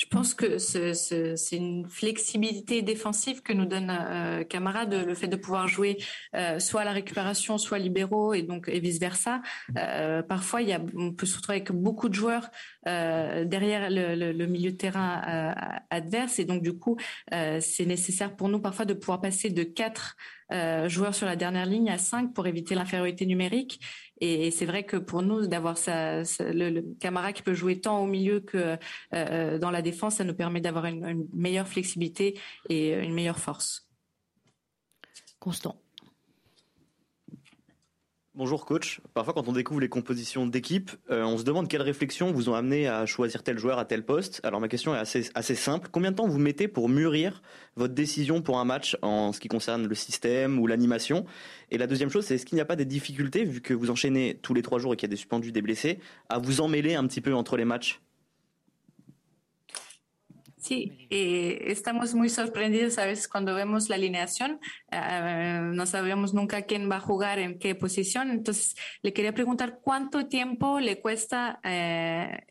Pense 0.08 0.34
que 0.34 0.58
c'est 0.58 1.56
une 1.56 1.86
flexibilité 1.88 2.82
défensive 2.82 3.42
que 3.42 3.52
nous 3.52 3.66
donne 3.66 3.90
euh, 3.90 4.44
Camara, 4.44 4.84
le 4.84 5.14
fait 5.14 5.28
de 5.28 5.36
pouvoir 5.36 5.68
jouer 5.68 5.98
euh, 6.34 6.58
soit 6.58 6.82
à 6.82 6.84
la 6.84 6.92
récupération, 6.92 7.58
soit 7.58 7.78
libéraux 7.78 8.34
et 8.34 8.42
donc 8.42 8.68
et 8.68 8.80
vice 8.80 8.98
versa. 8.98 9.42
Euh, 9.76 10.22
parfois, 10.22 10.62
il 10.62 10.68
y 10.68 10.72
a, 10.72 10.80
on 10.94 11.12
peut 11.12 11.26
se 11.26 11.36
retrouver 11.36 11.56
avec 11.56 11.72
beaucoup 11.72 12.08
de 12.08 12.14
joueurs 12.14 12.50
euh, 12.86 13.44
derrière 13.44 13.90
le, 13.90 14.32
le, 14.32 14.46
milieu 14.46 14.72
de 14.72 14.76
terrain 14.76 15.22
euh, 15.28 15.78
adverse 15.90 16.38
et 16.38 16.44
donc 16.44 16.62
du 16.62 16.72
coup, 16.72 16.96
euh, 17.32 17.58
c'est 17.60 17.84
nécessaire 17.84 18.34
pour 18.34 18.48
nous 18.48 18.60
parfois 18.60 18.84
de 18.84 18.94
pouvoir 18.94 19.20
passer 19.20 19.50
de 19.50 19.62
quatre 20.48 20.88
joueurs 20.88 21.14
sur 21.14 21.26
la 21.26 21.36
dernière 21.36 21.66
ligne 21.66 21.90
à 21.90 21.98
cinq 21.98 22.32
pour 22.34 22.46
éviter 22.46 22.74
l'infériorité 22.74 23.26
numérique. 23.26 23.80
Et, 24.20 24.50
c'est 24.50 24.66
vrai 24.66 24.84
que 24.84 24.96
pour 24.96 25.22
nous, 25.22 25.46
d'avoir 25.46 25.76
le, 25.86 26.70
le, 26.70 26.84
Camara 27.00 27.32
qui 27.32 27.42
peut 27.42 27.54
jouer 27.54 27.80
tant 27.80 28.02
au 28.02 28.06
milieu 28.06 28.40
que 28.40 28.76
dans 29.12 29.70
la 29.70 29.82
défense, 29.82 30.16
ça 30.16 30.24
nous 30.24 30.34
permet 30.34 30.60
d'avoir 30.60 30.86
une 30.86 31.26
meilleure 31.32 31.68
flexibilité 31.68 32.38
et 32.68 32.94
une 32.94 33.14
meilleure 33.14 33.38
force. 33.38 33.88
Constant. 35.38 35.80
Bonjour 38.38 38.64
coach. 38.64 39.00
Parfois 39.14 39.34
quand 39.34 39.48
on 39.48 39.52
découvre 39.52 39.80
les 39.80 39.88
compositions 39.88 40.46
d'équipe, 40.46 40.92
euh, 41.10 41.24
on 41.24 41.38
se 41.38 41.42
demande 41.42 41.66
quelles 41.66 41.82
réflexions 41.82 42.30
vous 42.30 42.48
ont 42.48 42.54
amené 42.54 42.86
à 42.86 43.04
choisir 43.04 43.42
tel 43.42 43.58
joueur 43.58 43.80
à 43.80 43.84
tel 43.84 44.04
poste. 44.04 44.40
Alors 44.44 44.60
ma 44.60 44.68
question 44.68 44.94
est 44.94 44.98
assez, 44.98 45.28
assez 45.34 45.56
simple. 45.56 45.88
Combien 45.90 46.12
de 46.12 46.16
temps 46.16 46.28
vous 46.28 46.38
mettez 46.38 46.68
pour 46.68 46.88
mûrir 46.88 47.42
votre 47.74 47.94
décision 47.94 48.40
pour 48.40 48.60
un 48.60 48.64
match 48.64 48.96
en 49.02 49.32
ce 49.32 49.40
qui 49.40 49.48
concerne 49.48 49.88
le 49.88 49.94
système 49.96 50.60
ou 50.60 50.68
l'animation? 50.68 51.26
Et 51.72 51.78
la 51.78 51.88
deuxième 51.88 52.10
chose, 52.10 52.26
c'est 52.26 52.36
est-ce 52.36 52.46
qu'il 52.46 52.54
n'y 52.54 52.62
a 52.62 52.64
pas 52.64 52.76
des 52.76 52.84
difficultés, 52.84 53.42
vu 53.42 53.60
que 53.60 53.74
vous 53.74 53.90
enchaînez 53.90 54.38
tous 54.40 54.54
les 54.54 54.62
trois 54.62 54.78
jours 54.78 54.94
et 54.94 54.96
qu'il 54.96 55.08
y 55.08 55.10
a 55.10 55.14
des 55.14 55.16
suspendus, 55.16 55.50
des 55.50 55.60
blessés, 55.60 55.98
à 56.28 56.38
vous 56.38 56.60
emmêler 56.60 56.94
un 56.94 57.08
petit 57.08 57.20
peu 57.20 57.34
entre 57.34 57.56
les 57.56 57.64
matchs? 57.64 58.00
Sí, 60.58 61.06
eh, 61.10 61.66
estamos 61.66 62.14
muy 62.14 62.28
sorprendidos 62.28 62.98
a 62.98 63.06
veces 63.06 63.28
cuando 63.28 63.54
vemos 63.54 63.88
la 63.88 63.94
alineación. 63.94 64.60
Eh, 64.90 65.60
no 65.72 65.86
sabemos 65.86 66.34
nunca 66.34 66.62
quién 66.62 66.90
va 66.90 66.96
a 66.96 67.00
jugar 67.00 67.38
en 67.38 67.58
qué 67.60 67.76
posición. 67.76 68.30
Entonces, 68.30 68.74
le 69.02 69.12
quería 69.12 69.32
preguntar 69.32 69.78
cuánto 69.80 70.26
tiempo 70.26 70.80
le 70.80 71.00
cuesta 71.00 71.60
eh, 71.62 72.46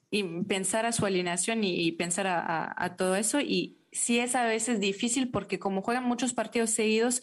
pensar 0.47 0.85
a 0.85 0.93
su 0.93 1.05
alineación 1.05 1.65
y, 1.65 1.91
pensar 1.91 2.27
a, 2.27 2.95
todo 2.97 3.17
eso. 3.17 3.41
Y 3.41 3.77
si 3.91 4.19
es 4.19 4.35
a 4.35 4.45
veces 4.45 4.79
difícil 4.79 5.29
porque 5.29 5.59
como 5.59 5.81
juegan 5.81 6.05
muchos 6.05 6.33
partidos 6.33 6.69
seguidos, 6.69 7.21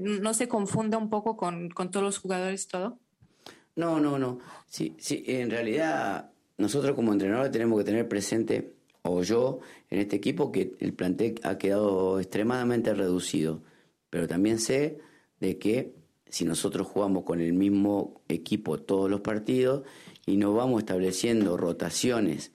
¿no 0.00 0.34
se 0.34 0.48
confunde 0.48 0.96
un 0.96 1.08
poco 1.08 1.36
con, 1.36 1.70
con 1.70 1.92
todos 1.92 2.04
los 2.04 2.18
jugadores 2.18 2.66
todo? 2.66 2.98
No, 3.76 4.00
no, 4.00 4.18
no. 4.18 4.40
Sí, 4.66 4.96
sí, 4.98 5.22
en 5.28 5.50
realidad 5.50 6.32
nosotros 6.56 6.96
como 6.96 7.12
entrenadores 7.12 7.52
tenemos 7.52 7.78
que 7.78 7.84
tener 7.84 8.08
presente 8.08 8.77
o 9.08 9.22
yo 9.22 9.60
en 9.90 9.98
este 9.98 10.16
equipo 10.16 10.52
que 10.52 10.76
el 10.80 10.92
plantel 10.92 11.40
ha 11.42 11.58
quedado 11.58 12.20
extremadamente 12.20 12.94
reducido. 12.94 13.62
Pero 14.10 14.26
también 14.28 14.58
sé 14.58 14.98
de 15.40 15.58
que 15.58 15.94
si 16.28 16.44
nosotros 16.44 16.86
jugamos 16.86 17.24
con 17.24 17.40
el 17.40 17.52
mismo 17.52 18.22
equipo 18.28 18.78
todos 18.78 19.10
los 19.10 19.20
partidos 19.20 19.82
y 20.26 20.36
no 20.36 20.54
vamos 20.54 20.82
estableciendo 20.82 21.56
rotaciones 21.56 22.52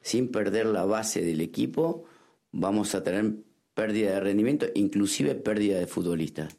sin 0.00 0.28
perder 0.28 0.66
la 0.66 0.84
base 0.84 1.22
del 1.22 1.40
equipo, 1.40 2.04
vamos 2.52 2.94
a 2.94 3.02
tener 3.02 3.34
pérdida 3.74 4.12
de 4.12 4.20
rendimiento, 4.20 4.66
inclusive 4.74 5.34
pérdida 5.34 5.78
de 5.78 5.86
futbolistas. 5.86 6.56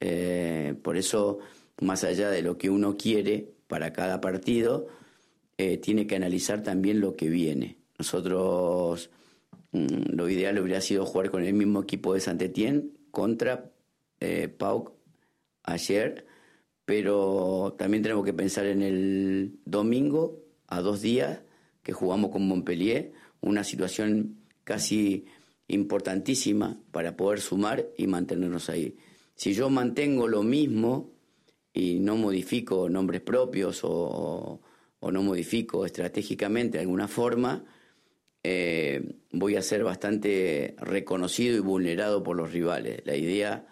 Eh, 0.00 0.74
por 0.82 0.96
eso, 0.96 1.38
más 1.80 2.04
allá 2.04 2.30
de 2.30 2.42
lo 2.42 2.58
que 2.58 2.70
uno 2.70 2.96
quiere 2.96 3.54
para 3.66 3.92
cada 3.92 4.20
partido, 4.20 4.88
eh, 5.56 5.78
tiene 5.78 6.06
que 6.06 6.16
analizar 6.16 6.62
también 6.62 7.00
lo 7.00 7.16
que 7.16 7.28
viene. 7.28 7.79
Nosotros 8.00 9.10
mm, 9.72 10.14
lo 10.14 10.26
ideal 10.30 10.58
hubiera 10.58 10.80
sido 10.80 11.04
jugar 11.04 11.30
con 11.30 11.44
el 11.44 11.52
mismo 11.52 11.82
equipo 11.82 12.14
de 12.14 12.20
saint 12.20 12.42
contra 13.10 13.70
eh, 14.20 14.48
Pau 14.48 14.96
ayer, 15.64 16.24
pero 16.86 17.74
también 17.78 18.02
tenemos 18.02 18.24
que 18.24 18.32
pensar 18.32 18.64
en 18.64 18.80
el 18.80 19.58
domingo, 19.66 20.40
a 20.66 20.80
dos 20.80 21.02
días, 21.02 21.42
que 21.82 21.92
jugamos 21.92 22.30
con 22.30 22.48
Montpellier, 22.48 23.12
una 23.42 23.64
situación 23.64 24.38
casi 24.64 25.26
importantísima 25.68 26.80
para 26.92 27.18
poder 27.18 27.42
sumar 27.42 27.86
y 27.98 28.06
mantenernos 28.06 28.70
ahí. 28.70 28.96
Si 29.34 29.52
yo 29.52 29.68
mantengo 29.68 30.26
lo 30.26 30.42
mismo 30.42 31.10
y 31.74 31.98
no 32.00 32.16
modifico 32.16 32.88
nombres 32.88 33.20
propios 33.20 33.80
o, 33.82 34.62
o 35.00 35.12
no 35.12 35.22
modifico 35.22 35.84
estratégicamente 35.84 36.78
de 36.78 36.84
alguna 36.84 37.08
forma, 37.08 37.62
eh, 38.42 39.16
voy 39.32 39.56
a 39.56 39.62
ser 39.62 39.84
bastante 39.84 40.74
reconocido 40.78 41.56
y 41.56 41.60
vulnerado 41.60 42.22
por 42.22 42.36
los 42.36 42.52
rivales. 42.52 43.02
La 43.04 43.16
idea 43.16 43.66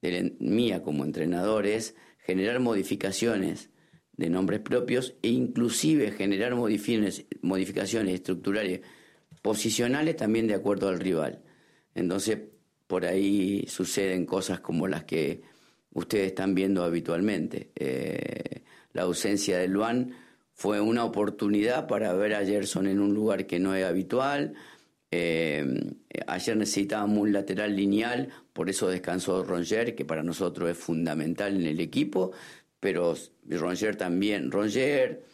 de 0.00 0.34
mía 0.38 0.82
como 0.82 1.04
entrenador 1.04 1.66
es 1.66 1.94
generar 2.18 2.60
modificaciones 2.60 3.70
de 4.16 4.30
nombres 4.30 4.60
propios 4.60 5.14
e 5.22 5.28
inclusive 5.28 6.12
generar 6.12 6.54
modificaciones, 6.54 8.14
estructurales 8.14 8.80
posicionales 9.42 10.16
también 10.16 10.46
de 10.46 10.54
acuerdo 10.54 10.88
al 10.88 11.00
rival. 11.00 11.42
Entonces, 11.94 12.38
por 12.86 13.04
ahí 13.04 13.66
suceden 13.68 14.24
cosas 14.24 14.60
como 14.60 14.88
las 14.88 15.04
que 15.04 15.42
ustedes 15.92 16.28
están 16.28 16.54
viendo 16.54 16.82
habitualmente. 16.84 17.70
Eh, 17.74 18.62
la 18.92 19.02
ausencia 19.02 19.58
de 19.58 19.68
Luan 19.68 20.14
fue 20.54 20.80
una 20.80 21.04
oportunidad 21.04 21.86
para 21.88 22.12
ver 22.14 22.34
a 22.34 22.46
Gerson 22.46 22.86
en 22.86 23.00
un 23.00 23.12
lugar 23.12 23.46
que 23.46 23.58
no 23.58 23.74
es 23.74 23.84
habitual. 23.84 24.54
Eh, 25.10 25.64
ayer 26.26 26.56
necesitábamos 26.56 27.18
un 27.18 27.32
lateral 27.32 27.76
lineal, 27.76 28.30
por 28.52 28.70
eso 28.70 28.88
descansó 28.88 29.44
Ronger, 29.44 29.94
que 29.94 30.04
para 30.04 30.22
nosotros 30.22 30.70
es 30.70 30.78
fundamental 30.78 31.56
en 31.56 31.66
el 31.66 31.80
equipo, 31.80 32.32
pero 32.80 33.14
Ronger 33.48 33.96
también, 33.96 34.50
Ronger, 34.50 35.24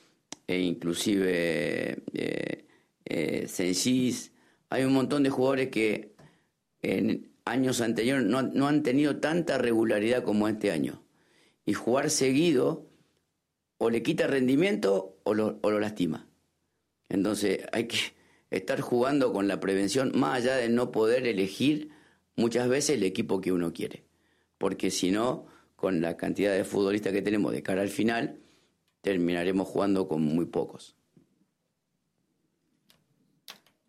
e 0.47 0.59
inclusive 0.59 2.03
eh, 2.15 2.65
eh 3.05 3.47
hay 4.71 4.85
un 4.85 4.93
montón 4.93 5.23
de 5.23 5.31
jugadores 5.31 5.69
que 5.69 6.15
en 6.83 7.31
años 7.45 7.81
anteriores 7.81 8.25
no, 8.25 8.43
no 8.43 8.69
han 8.69 8.83
tenido 8.83 9.17
tanta 9.19 9.59
regularidad 9.59 10.23
como 10.23 10.49
este 10.49 10.71
año. 10.71 11.03
Y 11.67 11.75
jugar 11.75 12.11
seguido 12.11 12.90
o 13.83 13.89
le 13.89 14.03
quita 14.03 14.27
rendimiento 14.27 15.17
o 15.25 15.33
lo, 15.33 15.59
o 15.63 15.71
lo 15.71 15.81
lastima. 15.81 16.29
Entonces 17.09 17.61
hay 17.73 17.87
que 17.89 17.99
estar 18.51 18.83
jugando 18.83 19.33
con 19.33 19.49
la 19.49 19.59
prevención 19.59 20.13
más 20.15 20.37
allá 20.37 20.57
de 20.57 20.69
no 20.69 20.93
poder 20.93 21.27
elegir 21.27 21.89
muchas 22.37 22.69
veces 22.69 22.97
el 22.97 23.05
equipo 23.05 23.41
que 23.41 23.53
uno 23.53 23.73
quiere. 23.73 24.05
Porque 24.59 24.91
si 24.91 25.11
no, 25.11 25.47
con 25.77 26.03
la 26.03 26.19
cantidad 26.19 26.55
de 26.55 26.65
futbolistas 26.65 27.15
que 27.15 27.23
tenemos 27.23 27.53
de 27.53 27.63
cara 27.63 27.81
al 27.81 27.89
final, 27.89 28.41
terminaremos 29.01 29.67
jugando 29.67 30.07
con 30.07 30.21
muy 30.21 30.45
pocos. 30.45 30.95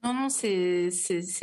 Non, 0.03 0.15
non, 0.15 0.29
c'est 0.29 0.89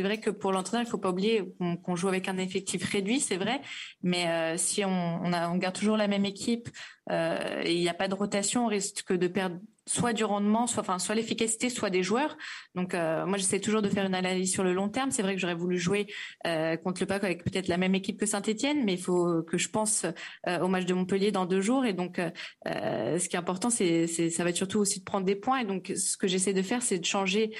vrai 0.01 0.19
que 0.19 0.31
pour 0.31 0.51
l'entraîneur, 0.51 0.85
il 0.85 0.91
faut 0.91 0.99
pas 0.99 1.11
oublier 1.11 1.45
qu'on 1.85 1.95
joue 1.95 2.09
avec 2.09 2.27
un 2.27 2.39
effectif 2.39 2.91
réduit, 2.91 3.21
c'est 3.21 3.37
vrai, 3.37 3.61
mais 4.03 4.27
euh, 4.27 4.57
si 4.57 4.85
on, 4.85 5.23
on, 5.25 5.57
garde 5.59 5.77
toujours 5.77 5.97
la 5.97 6.09
même 6.09 6.25
équipe 6.25 6.69
euh, 7.13 7.63
et 7.63 7.75
il 7.75 7.81
n'y 7.81 7.89
a 7.89 7.95
pas 7.95 8.09
de 8.09 8.15
rotation, 8.15 8.65
on 8.65 8.69
risque 8.69 9.13
de 9.13 9.29
perdre 9.29 9.61
soit 9.89 10.13
du 10.13 10.25
rendement, 10.25 10.67
soit, 10.67 10.83
enfin, 10.83 10.99
soit 10.99 11.15
l'efficacité, 11.15 11.71
soit 11.71 11.91
des 11.91 12.03
joueurs. 12.03 12.37
Donc, 12.75 12.95
euh, 12.95 13.25
moi, 13.27 13.39
j'essaie 13.39 13.59
toujours 13.59 13.81
de 13.83 13.89
faire 13.89 14.05
une 14.05 14.15
analyse 14.15 14.53
sur 14.53 14.63
le 14.63 14.75
long 14.75 14.89
terme. 14.89 15.11
C'est 15.11 15.23
vrai 15.23 15.35
que 15.35 15.41
j'aurais 15.41 15.55
voulu 15.55 15.79
jouer 15.79 16.07
euh, 16.47 16.77
contre 16.77 17.01
le 17.01 17.07
PAC 17.07 17.25
avec 17.25 17.43
peut-être 17.43 17.69
la 17.69 17.79
même 17.79 17.95
équipe 17.95 18.21
que 18.21 18.27
Saint-Etienne, 18.27 18.85
mais 18.85 18.95
il 18.95 19.01
faut 19.01 19.43
que 19.43 19.57
je 19.57 19.71
pense 19.71 20.05
euh, 20.47 20.61
au 20.61 20.69
match 20.69 20.85
de 20.85 20.93
Montpellier 20.93 21.33
dans 21.33 21.47
deux 21.47 21.63
jours. 21.63 21.87
Et 21.87 21.95
donc, 21.95 22.21
ce 22.67 23.29
qui 23.29 23.37
est 23.37 23.39
important, 23.39 23.71
c'est, 23.71 24.07
ça 24.07 24.45
va 24.45 24.51
être 24.51 24.57
surtout 24.57 24.79
aussi 24.79 25.01
de 25.01 25.05
prendre 25.05 25.25
des 25.25 25.37
points. 25.37 25.61
Et 25.61 25.65
donc, 25.65 25.93
ce 25.97 26.17
que 26.17 26.29
j'essaie 26.29 26.53
de 26.53 26.63
faire, 26.63 26.83
c'est 26.83 26.99
de 26.99 27.05
changer 27.05 27.53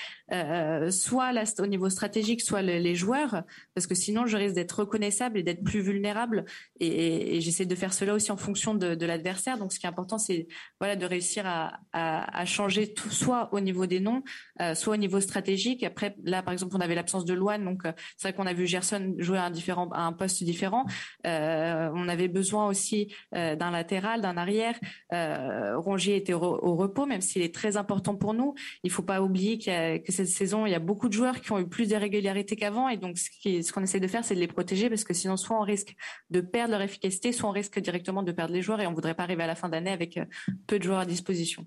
soit 0.91 1.33
au 1.59 1.67
niveau 1.67 1.89
stratégique, 1.89 2.43
soit 2.43 2.63
les 2.63 2.95
joueurs, 2.95 3.43
parce 3.75 3.87
que 3.87 3.95
sinon, 3.95 4.27
je 4.27 4.37
risque 4.37 4.55
d'être 4.55 4.81
reconnaissable 4.81 5.39
et 5.39 5.43
d'être 5.43 5.65
plus 5.65 5.81
vulnérable. 5.81 6.45
Et, 6.81 7.41
j'essaie 7.41 7.67
de 7.67 7.75
faire 7.75 7.95
cela 7.95 8.15
aussi 8.15 8.31
en 8.33 8.37
fonction 8.37 8.75
de, 8.75 9.07
l'adversaire. 9.07 9.57
Donc, 9.59 9.73
ce 9.73 9.79
qui 9.79 9.87
est 9.87 9.89
important, 9.89 10.19
c'est 10.19 10.49
voilà 10.81 10.97
de 10.97 11.07
réussir 11.07 11.45
à 11.47 12.18
à, 12.27 12.45
changer 12.45 12.95
soit 13.11 13.49
au 13.53 13.61
niveau 13.61 13.87
des 13.87 14.01
noms, 14.01 14.23
euh, 14.61 14.75
soit 14.75 14.95
au 14.95 14.97
niveau 14.97 15.21
stratégique. 15.21 15.83
Après, 15.83 16.15
là, 16.23 16.43
par 16.43 16.53
exemple, 16.53 16.75
on 16.77 16.81
avait 16.81 16.95
l'absence 16.95 17.25
de 17.25 17.35
Loane, 17.35 17.65
donc 17.65 17.85
euh, 17.85 17.93
c'est 18.17 18.29
vrai 18.29 18.37
qu'on 18.37 18.47
a 18.47 18.53
vu 18.53 18.67
Gerson 18.67 19.15
jouer 19.19 19.39
à 19.39 19.51
un, 19.93 20.13
poste 20.13 20.43
différent. 20.43 20.87
Euh, 21.27 21.91
on 21.95 22.09
avait 22.09 22.29
besoin 22.29 22.67
aussi 22.67 23.15
d'un 23.33 23.71
latéral, 23.71 24.21
d'un 24.21 24.37
arrière. 24.37 24.79
Rongier 25.11 26.17
était 26.17 26.33
au, 26.33 26.75
repos, 26.77 27.07
même 27.07 27.21
s'il 27.21 27.43
est 27.43 27.55
très 27.55 27.77
important 27.77 28.17
pour 28.17 28.35
nous. 28.35 28.55
Il 28.83 28.91
faut 28.91 29.03
pas 29.03 29.23
oublier 29.23 29.59
que 29.59 30.13
cette 30.13 30.29
saison, 30.29 30.67
il 30.67 30.73
y 30.73 30.75
a 30.75 30.81
beaucoup 30.81 31.09
de 31.09 31.13
joueurs 31.13 31.41
qui 31.41 31.53
ont 31.53 31.59
eu 31.59 31.69
plus 31.69 31.89
d'irrégularité 31.89 32.57
qu'avant, 32.57 32.89
et 32.89 32.97
donc 32.97 33.19
ce 33.19 33.73
qu'on 33.73 33.83
essaie 33.83 34.01
de 34.01 34.07
faire, 34.09 34.25
c'est 34.25 34.35
de 34.35 34.41
les 34.41 34.47
protéger, 34.47 34.89
parce 34.89 35.05
que 35.05 35.15
sinon, 35.15 35.37
soit 35.37 35.59
on 35.59 35.63
risque 35.63 35.95
de 36.31 36.41
perdre 36.41 36.73
leur 36.73 36.83
efficacité, 36.83 37.33
soit 37.33 37.49
on 37.49 37.53
risque 37.53 37.79
directement 37.79 38.23
de 38.23 38.33
perdre 38.33 38.55
les 38.55 38.63
joueurs, 38.63 38.81
et 38.81 38.87
on 38.87 38.95
voudrait 38.95 39.15
pas 39.15 39.25
arriver 39.25 39.43
à 39.43 39.47
la 39.47 39.55
fin 39.55 39.69
d'année 39.69 39.91
avec 39.91 40.19
peu 40.67 40.79
de 40.79 40.85
joueurs 40.85 41.01
à 41.01 41.07
disposition. 41.07 41.67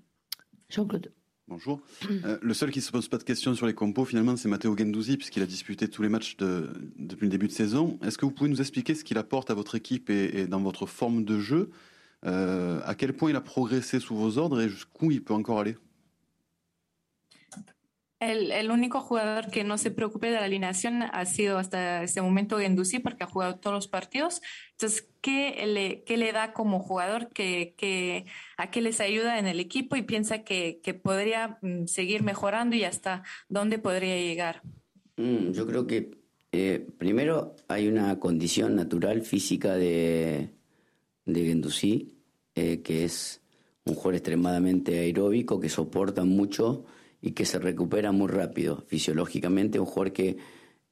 Jean-Claude. 0.72 1.12
Bonjour. 1.48 1.80
Euh, 2.24 2.38
le 2.40 2.54
seul 2.54 2.70
qui 2.70 2.80
se 2.80 2.90
pose 2.90 3.08
pas 3.08 3.18
de 3.18 3.24
questions 3.24 3.54
sur 3.54 3.66
les 3.66 3.74
compos, 3.74 4.04
finalement, 4.04 4.36
c'est 4.36 4.48
Matteo 4.48 4.76
Gendouzi, 4.76 5.16
puisqu'il 5.16 5.42
a 5.42 5.46
disputé 5.46 5.88
tous 5.88 6.02
les 6.02 6.08
matchs 6.08 6.36
depuis 6.38 7.26
le 7.26 7.30
début 7.30 7.48
de 7.48 7.52
saison. 7.52 7.98
Est-ce 8.02 8.16
que 8.16 8.24
vous 8.24 8.30
pouvez 8.30 8.48
nous 8.48 8.60
expliquer 8.60 8.94
ce 8.94 9.04
qu'il 9.04 9.18
apporte 9.18 9.50
à 9.50 9.54
votre 9.54 9.74
équipe 9.74 10.08
et, 10.08 10.46
dans 10.46 10.60
votre 10.60 10.86
forme 10.86 11.24
de 11.24 11.38
jeu? 11.38 11.70
Euh, 12.24 12.80
À 12.86 12.94
quel 12.94 13.12
point 13.12 13.30
il 13.30 13.36
a 13.36 13.40
progressé 13.40 14.00
sous 14.00 14.14
vos 14.16 14.38
ordres 14.38 14.60
et 14.60 14.68
jusqu'où 14.68 15.10
il 15.10 15.22
peut 15.22 15.34
encore 15.34 15.58
aller? 15.60 15.76
El, 18.22 18.70
único 18.70 19.00
jugador 19.00 19.50
que 19.50 19.64
no 19.64 19.76
se 19.78 19.90
preocupe 19.90 20.28
de 20.28 20.34
la 20.34 20.44
alineación 20.44 21.02
ha 21.02 21.24
sido 21.24 21.58
hasta 21.58 22.04
ese 22.04 22.22
momento 22.22 22.58
Gendouzi 22.58 23.00
porque 23.00 23.24
ha 23.24 23.26
jugado 23.26 23.56
todos 23.56 23.74
los 23.74 23.88
partidos. 23.88 24.40
Entonces, 24.72 25.08
¿qué 25.20 25.66
le, 25.66 26.04
qué 26.04 26.16
le 26.16 26.30
da 26.30 26.52
como 26.52 26.78
jugador? 26.78 27.30
que 27.30 27.74
que 27.76 28.26
¿A 28.56 28.70
qué 28.70 28.80
les 28.80 29.00
ayuda 29.00 29.40
en 29.40 29.48
el 29.48 29.58
equipo 29.58 29.96
y 29.96 30.02
piensa 30.02 30.44
que, 30.44 30.80
podría 31.02 31.58
mm, 31.62 31.86
seguir 31.86 32.22
mejorando 32.22 32.76
y 32.76 32.84
hasta 32.84 33.24
dónde 33.48 33.78
podría 33.80 34.16
llegar? 34.16 34.62
Mm, 35.16 35.50
yo 35.50 35.66
creo 35.66 35.88
que 35.88 36.12
eh, 36.52 36.86
primero 36.98 37.56
hay 37.66 37.88
una 37.88 38.20
condición 38.20 38.76
natural 38.76 39.22
física 39.22 39.74
de, 39.74 40.50
de 41.24 41.60
eh, 42.54 42.82
que 42.82 43.04
es 43.04 43.40
un 43.84 43.94
jugador 43.94 44.14
extremadamente 44.14 45.00
aeróbico, 45.00 45.58
que 45.58 45.68
soporta 45.68 46.22
mucho 46.22 46.84
y 47.22 47.30
que 47.30 47.46
se 47.46 47.60
recupera 47.60 48.10
muy 48.10 48.26
rápido 48.28 48.84
fisiológicamente, 48.88 49.78
un 49.78 49.86
jugador 49.86 50.12
que 50.12 50.36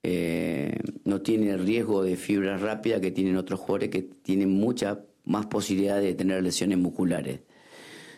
eh, 0.03 0.79
no 1.05 1.21
tiene 1.21 1.57
riesgo 1.59 2.03
de 2.03 2.16
fibra 2.16 2.57
rápida 2.57 3.01
que 3.01 3.11
tienen 3.11 3.37
otros 3.37 3.61
jugadores 3.61 3.90
que 3.90 4.03
tienen 4.03 4.49
mucha 4.49 5.05
más 5.25 5.47
posibilidad 5.47 6.01
de 6.01 6.14
tener 6.14 6.43
lesiones 6.43 6.79
musculares. 6.79 7.40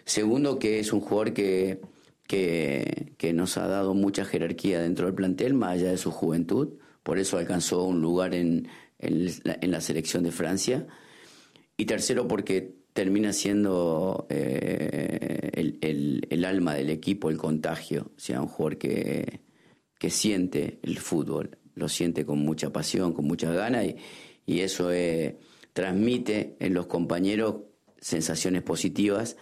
Segundo, 0.04 0.58
que 0.58 0.78
es 0.78 0.92
un 0.92 1.00
jugador 1.00 1.32
que, 1.32 1.80
que, 2.26 3.32
nos 3.34 3.56
ha 3.56 3.66
dado 3.66 3.94
mucha 3.94 4.24
jerarquía 4.24 4.80
dentro 4.80 5.06
del 5.06 5.14
plantel, 5.14 5.54
más 5.54 5.72
allá 5.72 5.90
de 5.90 5.96
su 5.96 6.10
juventud, 6.10 6.74
por 7.02 7.18
eso 7.18 7.38
alcanzó 7.38 7.84
un 7.84 8.00
lugar 8.00 8.34
en, 8.34 8.68
en 8.98 9.70
la 9.70 9.80
selección 9.80 10.22
de 10.22 10.32
Francia. 10.32 10.86
Y 11.76 11.86
tercero, 11.86 12.28
porque 12.28 12.81
termina 12.92 13.32
siendo 13.32 14.26
eh, 14.28 15.50
el, 15.54 16.26
el, 16.28 16.44
alma 16.44 16.74
del 16.74 16.90
equipo, 16.90 17.30
el 17.30 17.38
contagio, 17.38 18.12
o 18.16 18.20
sea, 18.20 18.40
un 18.40 18.48
jugador 18.48 18.78
que, 18.78 19.40
que 19.98 20.10
siente 20.10 20.78
el 20.82 20.98
fútbol, 20.98 21.58
lo 21.74 21.88
siente 21.88 22.26
con 22.26 22.38
mucha 22.40 22.70
pasión, 22.70 23.12
con 23.12 23.26
mucha 23.26 23.52
gana 23.52 23.84
y, 23.84 23.96
y 24.46 24.60
eso 24.60 24.92
eh, 24.92 25.38
transmite 25.72 26.56
en 26.60 26.74
los 26.74 26.86
compañeros 26.86 27.56
sensaciones 27.98 28.62
positivas 28.62 29.36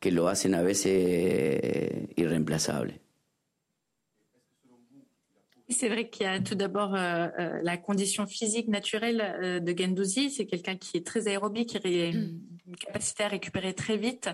que 0.00 0.12
lo 0.12 0.28
hacen 0.28 0.54
a 0.54 0.62
veces 0.62 0.92
eh, 0.94 2.08
irreemplazable. 2.16 3.00
C'est 5.70 5.90
vrai 5.90 6.08
qu'il 6.08 6.24
y 6.24 6.26
a 6.26 6.40
tout 6.40 6.54
d'abord 6.54 6.94
euh, 6.94 7.28
euh, 7.38 7.60
la 7.62 7.76
condition 7.76 8.26
physique 8.26 8.68
naturelle 8.68 9.20
euh, 9.20 9.60
de 9.60 9.76
Gendouzi. 9.76 10.30
C'est 10.30 10.46
quelqu'un 10.46 10.76
qui 10.76 10.96
est 10.96 11.06
très 11.06 11.28
aérobique, 11.28 11.78
qui 11.78 12.00
a 12.00 12.10
une 12.68 12.76
capacité 12.76 13.24
à 13.24 13.28
récupérer 13.28 13.74
très 13.74 13.96
vite. 13.96 14.30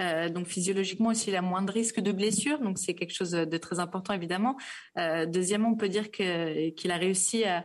Euh, 0.00 0.28
donc 0.28 0.46
physiologiquement 0.46 1.10
aussi, 1.10 1.30
il 1.30 1.36
a 1.36 1.42
moins 1.42 1.62
de 1.62 1.70
risques 1.70 2.00
de 2.00 2.12
blessure. 2.12 2.58
Donc 2.60 2.78
c'est 2.78 2.94
quelque 2.94 3.14
chose 3.14 3.32
de 3.32 3.56
très 3.58 3.78
important 3.78 4.14
évidemment. 4.14 4.56
Euh, 4.98 5.26
deuxièmement, 5.26 5.70
on 5.70 5.76
peut 5.76 5.88
dire 5.88 6.10
qu'il 6.10 6.90
a 6.90 6.96
réussi 6.96 7.44
à, 7.44 7.64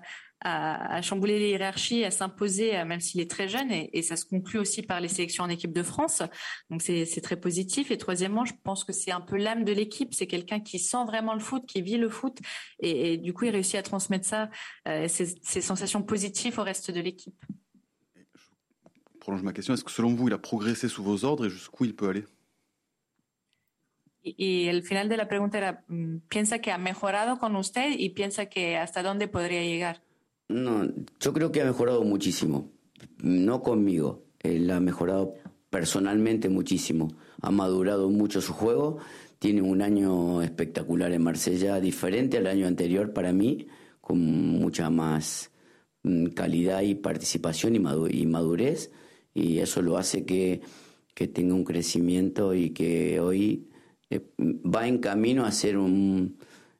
chambouler 1.02 1.38
les 1.38 1.50
hiérarchies, 1.50 2.06
à 2.06 2.12
s'imposer, 2.12 2.78
euh, 2.78 2.86
même 2.86 3.02
s'il 3.02 3.20
est 3.20 3.30
très 3.30 3.50
jeune, 3.50 3.72
et, 3.72 4.02
ça 4.02 4.16
se 4.16 4.24
conclut 4.24 4.60
aussi 4.60 4.82
par 4.82 5.02
les 5.02 5.10
sélections 5.10 5.44
en 5.44 5.50
équipe 5.50 5.74
de 5.74 5.84
France. 5.84 6.24
Donc 6.70 6.82
c'est 6.82 7.22
très 7.22 7.36
positif. 7.36 7.92
Et 7.92 7.98
troisièmement, 7.98 8.46
je 8.46 8.54
pense 8.64 8.84
que 8.86 8.94
c'est 8.94 9.12
un 9.12 9.22
peu 9.22 9.38
l'âme 9.38 9.66
de 9.66 9.74
l'équipe. 9.74 10.14
C'est 10.14 10.28
quelqu'un 10.28 10.62
qui 10.62 10.80
sent 10.80 11.04
vraiment 11.06 11.34
le 11.34 11.42
foot, 11.42 11.66
qui 11.66 11.82
vit 11.82 11.98
le 11.98 12.10
foot, 12.10 12.38
et, 12.80 13.18
du 13.18 13.34
coup, 13.34 13.46
il 13.46 13.52
réussit 13.52 13.76
à 13.76 13.84
transmettre 13.84 14.26
ça, 14.26 14.50
ces, 15.08 15.62
sensations 15.62 16.04
positives 16.04 16.58
au 16.60 16.64
reste 16.64 16.92
de 16.92 17.02
l'équipe. 17.02 17.36
Prolonge 19.30 19.44
ma 19.44 19.54
question. 19.54 19.76
Est-ce 19.76 19.84
que 19.84 19.92
selon 19.92 20.16
vous, 20.16 20.28
il 20.28 20.34
a 20.34 20.40
progressé 20.40 20.88
sous 20.88 21.04
vos 21.04 21.24
ordres 21.24 21.46
et 21.46 21.52
jusqu'où 21.52 21.86
il 21.86 21.96
peut 21.96 22.10
aller 22.10 22.26
y 24.24 24.68
el 24.68 24.84
final 24.84 25.08
de 25.08 25.16
la 25.16 25.28
pregunta 25.28 25.58
era, 25.58 25.84
mm, 25.88 26.18
¿piensa 26.28 26.60
que 26.60 26.72
ha 26.72 26.78
mejorado 26.78 27.40
con 27.40 27.56
usted 27.56 27.98
y 27.98 28.10
piensa 28.10 28.48
que 28.48 28.76
hasta 28.76 29.02
dónde 29.02 29.28
podría 29.28 29.64
llegar? 29.64 30.02
No, 30.50 30.88
yo 31.20 31.34
creo 31.34 31.52
que 31.52 31.62
ha 31.62 31.66
mejorado 31.66 32.04
muchísimo. 32.04 32.70
No 33.24 33.62
conmigo. 33.62 34.26
Él 34.40 34.70
ha 34.72 34.80
mejorado 34.80 35.36
personalmente 35.70 36.50
muchísimo. 36.50 37.08
Ha 37.42 37.50
madurado 37.50 38.10
mucho 38.10 38.42
su 38.42 38.54
juego. 38.54 38.98
Tiene 39.40 39.62
un 39.62 39.82
año 39.82 40.42
espectacular 40.42 41.12
en 41.14 41.24
Marsella, 41.24 41.80
diferente 41.80 42.38
al 42.38 42.48
año 42.48 42.68
anterior 42.68 43.14
para 43.14 43.32
mí, 43.32 43.68
con 44.02 44.20
mucha 44.20 44.90
más 44.90 45.52
mm, 46.04 46.28
calidad 46.28 46.82
y 46.82 46.96
participación 46.96 47.76
y 47.76 48.26
madurez. 48.26 48.92
Y 49.34 49.60
eso 49.60 49.82
lo 49.82 49.98
hace 49.98 50.26
que, 50.26 50.62
tenga 51.34 51.54
un 51.54 51.66
crecimiento 51.66 52.54
y 52.54 52.70
que 52.70 53.20
hoy 53.20 53.68
eh, 54.10 54.22
va 54.40 54.88
en 54.88 55.00
camino 55.00 55.44
a 55.46 55.52
ser 55.52 55.78
un, 55.78 56.38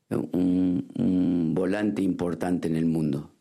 un 0.10 1.52
volante 1.54 2.02
importante 2.02 2.70
en 2.70 2.78
el 2.78 2.86
mundo. 2.86 3.32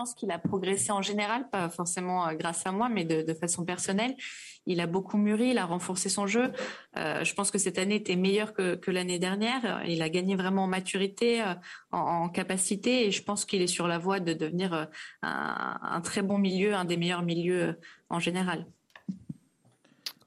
Pense 0.00 0.14
qu'il 0.14 0.30
a 0.30 0.38
progressé 0.38 0.92
en 0.92 1.02
général, 1.02 1.50
pas 1.50 1.68
forcément 1.68 2.26
euh, 2.26 2.32
grâce 2.32 2.66
à 2.66 2.72
moi, 2.72 2.88
mais 2.88 3.04
de, 3.04 3.34
façon 3.34 3.66
personnelle. 3.66 4.16
Il 4.64 4.80
a 4.80 4.86
beaucoup 4.86 5.18
mûri, 5.18 5.48
il 5.50 5.58
a 5.58 5.66
renforcé 5.66 6.08
son 6.08 6.26
jeu. 6.26 6.52
Euh, 6.96 7.22
je 7.22 7.34
pense 7.34 7.50
que 7.50 7.58
cette 7.58 7.76
année 7.76 7.96
était 7.96 8.16
meilleure 8.16 8.54
que, 8.54 8.90
l'année 8.90 9.18
dernière. 9.18 9.82
Il 9.86 10.00
a 10.00 10.08
gagné 10.08 10.36
vraiment 10.36 10.64
en 10.64 10.68
maturité, 10.68 11.42
euh, 11.42 11.52
en, 11.92 12.30
capacité, 12.30 13.06
et 13.06 13.10
je 13.10 13.22
pense 13.22 13.44
qu'il 13.44 13.60
est 13.60 13.66
sur 13.66 13.86
la 13.86 13.98
voie 13.98 14.20
de 14.20 14.32
devenir 14.32 14.88
un, 15.20 16.00
très 16.02 16.22
bon 16.22 16.38
milieu, 16.38 16.74
un 16.74 16.86
des 16.86 16.96
meilleurs 16.96 17.22
milieux 17.22 17.78
en 18.08 18.20
général. 18.20 18.64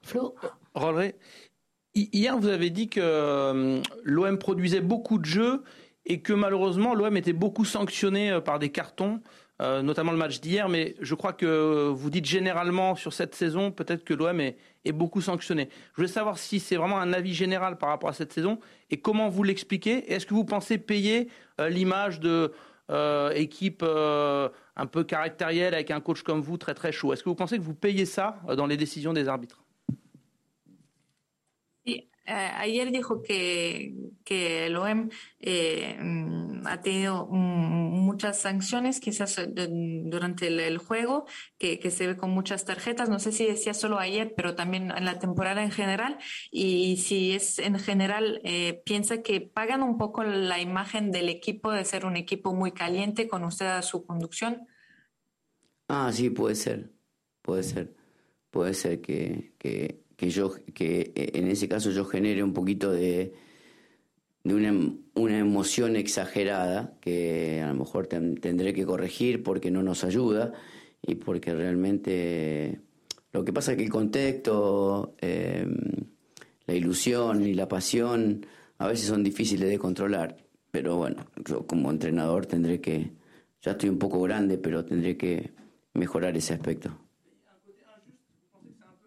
Flo? 0.02 0.36
Hier, 1.96 2.38
vous 2.38 2.48
avez 2.48 2.70
dit 2.70 2.88
que 2.88 3.82
l'OM 4.04 4.38
produisait 4.38 4.80
beaucoup 4.80 5.18
de 5.18 5.24
jeux 5.24 5.64
et 6.06 6.20
que 6.20 6.32
malheureusement 6.32 6.94
l'OM 6.94 7.16
était 7.16 7.32
beaucoup 7.32 7.64
sanctionné 7.64 8.38
par 8.44 8.60
des 8.60 8.70
cartons. 8.70 9.20
Euh, 9.62 9.82
notamment 9.82 10.10
le 10.10 10.18
match 10.18 10.40
d'hier, 10.40 10.68
mais 10.68 10.96
je 11.00 11.14
crois 11.14 11.32
que 11.32 11.88
vous 11.88 12.10
dites 12.10 12.24
généralement 12.24 12.96
sur 12.96 13.12
cette 13.12 13.36
saison, 13.36 13.70
peut-être 13.70 14.02
que 14.02 14.12
l'OM 14.12 14.40
est, 14.40 14.56
beaucoup 14.92 15.20
sanctionné. 15.20 15.68
Je 15.92 15.96
voulais 15.96 16.08
savoir 16.08 16.38
si 16.38 16.58
c'est 16.58 16.74
vraiment 16.74 16.98
un 16.98 17.12
avis 17.12 17.32
général 17.32 17.78
par 17.78 17.88
rapport 17.88 18.08
à 18.08 18.12
cette 18.12 18.32
saison 18.32 18.58
et 18.90 19.00
comment 19.00 19.28
vous 19.28 19.44
l'expliquez. 19.44 20.12
Est-ce 20.12 20.26
que 20.26 20.34
vous 20.34 20.44
pensez 20.44 20.76
payer 20.76 21.28
euh, 21.60 21.68
l'image 21.68 22.18
de 22.18 22.52
euh, 22.90 23.30
équipe 23.30 23.84
un 23.84 24.86
peu 24.86 25.04
caractérielle 25.04 25.72
avec 25.72 25.92
un 25.92 26.00
coach 26.00 26.22
comme 26.22 26.40
vous 26.40 26.58
très 26.58 26.74
très 26.74 26.90
chaud? 26.90 27.12
Est-ce 27.12 27.22
que 27.22 27.28
vous 27.28 27.36
pensez 27.36 27.56
que 27.56 27.62
vous 27.62 27.74
payez 27.74 28.06
ça 28.06 28.40
dans 28.56 28.66
les 28.66 28.76
décisions 28.76 29.12
des 29.12 29.28
arbitres? 29.28 29.63
Ayer 32.26 32.90
dijo 32.90 33.22
que, 33.22 33.94
que 34.24 34.66
el 34.66 34.76
OEM 34.76 35.10
eh, 35.40 35.96
mm, 36.00 36.66
ha 36.66 36.80
tenido 36.80 37.26
muchas 37.26 38.40
sanciones, 38.40 39.00
quizás 39.00 39.38
eh, 39.38 39.46
durante 39.48 40.46
el, 40.46 40.78
juego, 40.78 41.26
que, 41.58 41.78
que, 41.78 41.90
se 41.90 42.06
ve 42.06 42.16
con 42.16 42.30
muchas 42.30 42.64
tarjetas. 42.64 43.08
No 43.08 43.18
sé 43.18 43.32
si 43.32 43.46
decía 43.46 43.74
solo 43.74 43.98
ayer, 43.98 44.34
pero 44.36 44.54
también 44.54 44.90
en 44.90 45.04
la 45.04 45.18
temporada 45.18 45.62
en 45.62 45.70
general. 45.70 46.18
Y 46.50 46.96
si 46.98 47.32
es 47.32 47.58
en 47.58 47.78
general, 47.78 48.40
piensa 48.84 49.22
que 49.22 49.40
pagan 49.40 49.82
un 49.82 49.98
poco 49.98 50.24
la 50.24 50.60
imagen 50.60 51.10
del 51.10 51.28
equipo 51.28 51.70
de 51.72 51.84
ser 51.84 52.06
un 52.06 52.16
equipo 52.16 52.54
muy 52.54 52.72
caliente 52.72 53.28
con 53.28 53.44
usted 53.44 53.66
a 53.66 53.82
su 53.82 54.04
conducción. 54.06 54.66
Ah, 55.88 56.10
sí, 56.12 56.30
puede 56.30 56.54
ser. 56.54 56.90
Puede 57.42 57.62
ser. 57.62 57.94
Puede 58.50 58.74
ser 58.74 59.00
que, 59.00 59.52
que 59.58 60.03
que 60.16 60.30
yo 60.30 60.54
que 60.74 61.12
eh, 61.14 61.32
en 61.34 61.48
ese 61.48 61.68
caso 61.68 61.90
yo 61.90 62.04
genere 62.04 62.42
un 62.42 62.52
poquito 62.52 62.92
de, 62.92 63.34
de 64.44 64.54
una, 64.54 64.72
una, 65.14 65.38
emoción 65.38 65.96
exagerada 65.96 66.96
que 67.00 67.62
a 67.62 67.68
lo 67.68 67.74
mejor 67.74 68.06
tendré 68.06 68.74
que 68.74 68.86
corregir 68.86 69.42
porque 69.42 69.70
no 69.70 69.82
nos 69.82 70.04
ayuda 70.04 70.52
y 71.02 71.16
porque 71.16 71.54
realmente 71.54 72.80
lo 73.34 73.44
que 73.44 73.52
pasa 73.52 73.72
es 73.72 73.78
que 73.78 73.84
el 73.84 73.90
contexto, 73.90 75.16
em, 75.20 75.74
la 76.66 76.74
ilusión 76.74 77.44
y 77.44 77.52
la 77.54 77.66
pasión 77.68 78.46
a 78.78 78.86
veces 78.86 79.06
son 79.06 79.24
difíciles 79.24 79.68
de 79.68 79.78
controlar, 79.78 80.36
pero 80.70 80.96
bueno, 80.96 81.26
yo 81.44 81.66
como 81.66 81.90
entrenador 81.90 82.46
tendré 82.46 82.80
que, 82.80 83.10
ya 83.60 83.72
estoy 83.72 83.88
un 83.88 83.98
poco 83.98 84.20
grande, 84.22 84.56
pero 84.56 84.84
tendré 84.84 85.16
que 85.16 85.52
mejorar 85.94 86.36
ese 86.36 86.54
aspecto. 86.54 87.03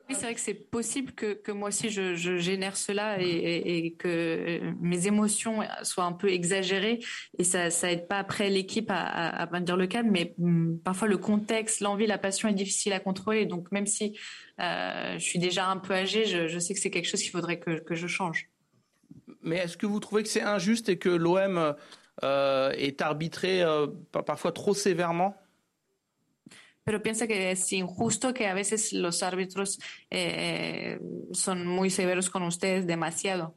Oui, 0.09 0.15
c'est 0.15 0.25
vrai 0.25 0.35
que 0.35 0.39
c'est 0.39 0.53
possible 0.53 1.11
que, 1.11 1.51
moi 1.51 1.67
aussi 1.67 1.89
je, 1.89 2.15
génère 2.37 2.77
cela 2.77 3.17
et, 3.19 3.93
que 3.99 4.61
mes 4.79 5.07
émotions 5.07 5.59
soient 5.83 6.05
un 6.05 6.13
peu 6.13 6.29
exagérées 6.29 6.99
et 7.37 7.43
ça 7.43 7.69
ça 7.69 7.89
pas 7.97 8.19
après 8.19 8.49
l'équipe 8.49 8.89
à, 8.89 9.01
à, 9.01 9.43
à 9.43 9.59
le 9.59 9.87
cadre, 9.87 10.09
mais 10.09 10.33
hum, 10.39 10.79
parfois 10.83 11.07
le 11.07 11.17
contexte, 11.17 11.81
l'envie, 11.81 12.07
la 12.07 12.17
passion 12.17 12.47
est 12.47 12.53
difficile 12.53 12.93
à 12.93 12.99
contrôler. 12.99 13.45
Donc 13.45 13.71
même 13.71 13.85
si 13.85 14.17
euh, 14.59 15.13
je 15.17 15.23
suis 15.23 15.39
déjà 15.39 15.67
un 15.67 15.77
peu 15.77 15.93
âgé, 15.93 16.25
je, 16.25 16.59
sais 16.59 16.73
que 16.73 16.79
c'est 16.79 16.89
quelque 16.89 17.07
chose 17.07 17.21
qu'il 17.21 17.31
faudrait 17.31 17.59
que, 17.59 17.79
que, 17.79 17.95
je 17.95 18.07
change. 18.07 18.49
Mais 19.41 19.57
est-ce 19.57 19.77
que 19.77 19.85
vous 19.85 19.99
trouvez 19.99 20.23
que 20.23 20.29
c'est 20.29 20.41
injuste 20.41 20.89
et 20.89 20.97
que 20.97 21.09
l'OM 21.09 21.75
euh, 22.23 22.71
est 22.71 23.01
arbitré 23.01 23.61
euh, 23.61 23.87
parfois 24.11 24.51
trop 24.51 24.73
sévèrement? 24.73 25.35
Pero 26.87 27.03
piensa 27.03 27.27
que 27.27 27.51
es 27.51 27.73
injusto 27.73 28.33
que 28.33 28.47
a 28.47 28.53
veces 28.53 28.93
los 28.93 29.21
árbitros 29.21 29.77
eh, 30.09 30.97
son 31.33 31.67
muy 31.67 31.89
severos 31.89 32.29
con 32.29 32.43
ustedes 32.43 32.87
demasiado. 32.87 33.55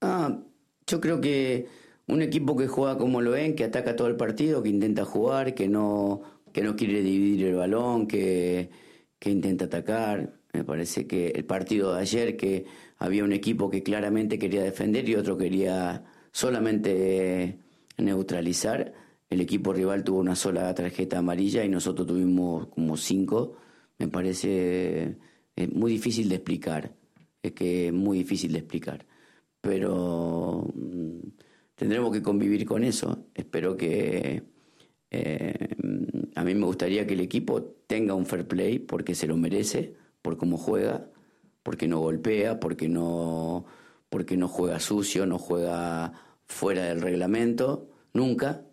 Ah, 0.00 0.40
yo 0.86 0.98
creo 0.98 1.20
que 1.20 1.66
un 2.06 2.22
equipo 2.22 2.56
que 2.56 2.68
juega 2.68 2.96
como 2.96 3.20
lo 3.20 3.32
ven, 3.32 3.54
que 3.54 3.64
ataca 3.64 3.96
todo 3.96 4.08
el 4.08 4.16
partido, 4.16 4.62
que 4.62 4.70
intenta 4.70 5.04
jugar, 5.04 5.54
que 5.54 5.68
no, 5.68 6.22
que 6.54 6.62
no 6.62 6.74
quiere 6.74 7.02
dividir 7.02 7.48
el 7.48 7.56
balón, 7.56 8.06
que, 8.06 8.70
que 9.18 9.28
intenta 9.28 9.66
atacar. 9.66 10.40
Me 10.54 10.64
parece 10.64 11.06
que 11.06 11.32
el 11.32 11.44
partido 11.44 11.94
de 11.94 12.00
ayer, 12.00 12.38
que 12.38 12.64
había 12.96 13.24
un 13.24 13.32
equipo 13.34 13.68
que 13.68 13.82
claramente 13.82 14.38
quería 14.38 14.62
defender 14.62 15.06
y 15.06 15.16
otro 15.16 15.36
quería 15.36 16.02
solamente 16.32 17.58
neutralizar, 17.98 19.03
el 19.34 19.40
equipo 19.40 19.72
rival 19.72 20.04
tuvo 20.04 20.20
una 20.20 20.36
sola 20.36 20.72
tarjeta 20.74 21.18
amarilla 21.18 21.64
y 21.64 21.68
nosotros 21.68 22.06
tuvimos 22.06 22.68
como 22.68 22.96
cinco. 22.96 23.56
Me 23.98 24.08
parece 24.08 25.18
eh, 25.56 25.68
muy 25.72 25.92
difícil 25.92 26.28
de 26.28 26.36
explicar. 26.36 26.94
Es 27.42 27.52
que 27.52 27.88
es 27.88 27.92
muy 27.92 28.18
difícil 28.18 28.52
de 28.52 28.60
explicar. 28.60 29.04
Pero 29.60 30.68
mm, 30.74 31.18
tendremos 31.74 32.12
que 32.12 32.22
convivir 32.22 32.64
con 32.64 32.84
eso. 32.84 33.26
Espero 33.34 33.76
que 33.76 34.44
eh, 35.10 35.68
a 36.36 36.44
mí 36.44 36.54
me 36.54 36.66
gustaría 36.66 37.06
que 37.06 37.14
el 37.14 37.20
equipo 37.20 37.62
tenga 37.86 38.14
un 38.14 38.26
fair 38.26 38.46
play 38.46 38.78
porque 38.78 39.16
se 39.16 39.26
lo 39.26 39.36
merece, 39.36 39.94
por 40.22 40.36
cómo 40.36 40.58
juega, 40.58 41.10
porque 41.64 41.88
no 41.88 41.98
golpea, 41.98 42.60
porque 42.60 42.88
no, 42.88 43.64
porque 44.08 44.36
no 44.36 44.46
juega 44.46 44.78
sucio, 44.78 45.26
no 45.26 45.38
juega 45.38 46.12
fuera 46.46 46.84
del 46.84 47.00
reglamento, 47.00 47.90
nunca. 48.12 48.64